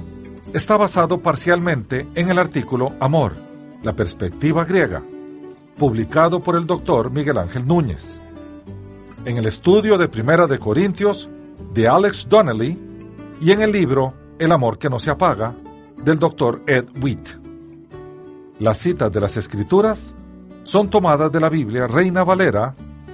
[0.53, 3.33] está basado parcialmente en el artículo Amor,
[3.81, 5.01] la perspectiva griega,
[5.77, 8.19] publicado por el doctor Miguel Ángel Núñez.
[9.25, 11.29] En el estudio de Primera de Corintios
[11.73, 12.77] de Alex Donnelly
[13.41, 15.53] y en el libro El amor que no se apaga
[16.03, 17.29] del doctor Ed Witt.
[18.59, 20.15] Las citas de las escrituras
[20.63, 22.75] son tomadas de la Biblia Reina Valera,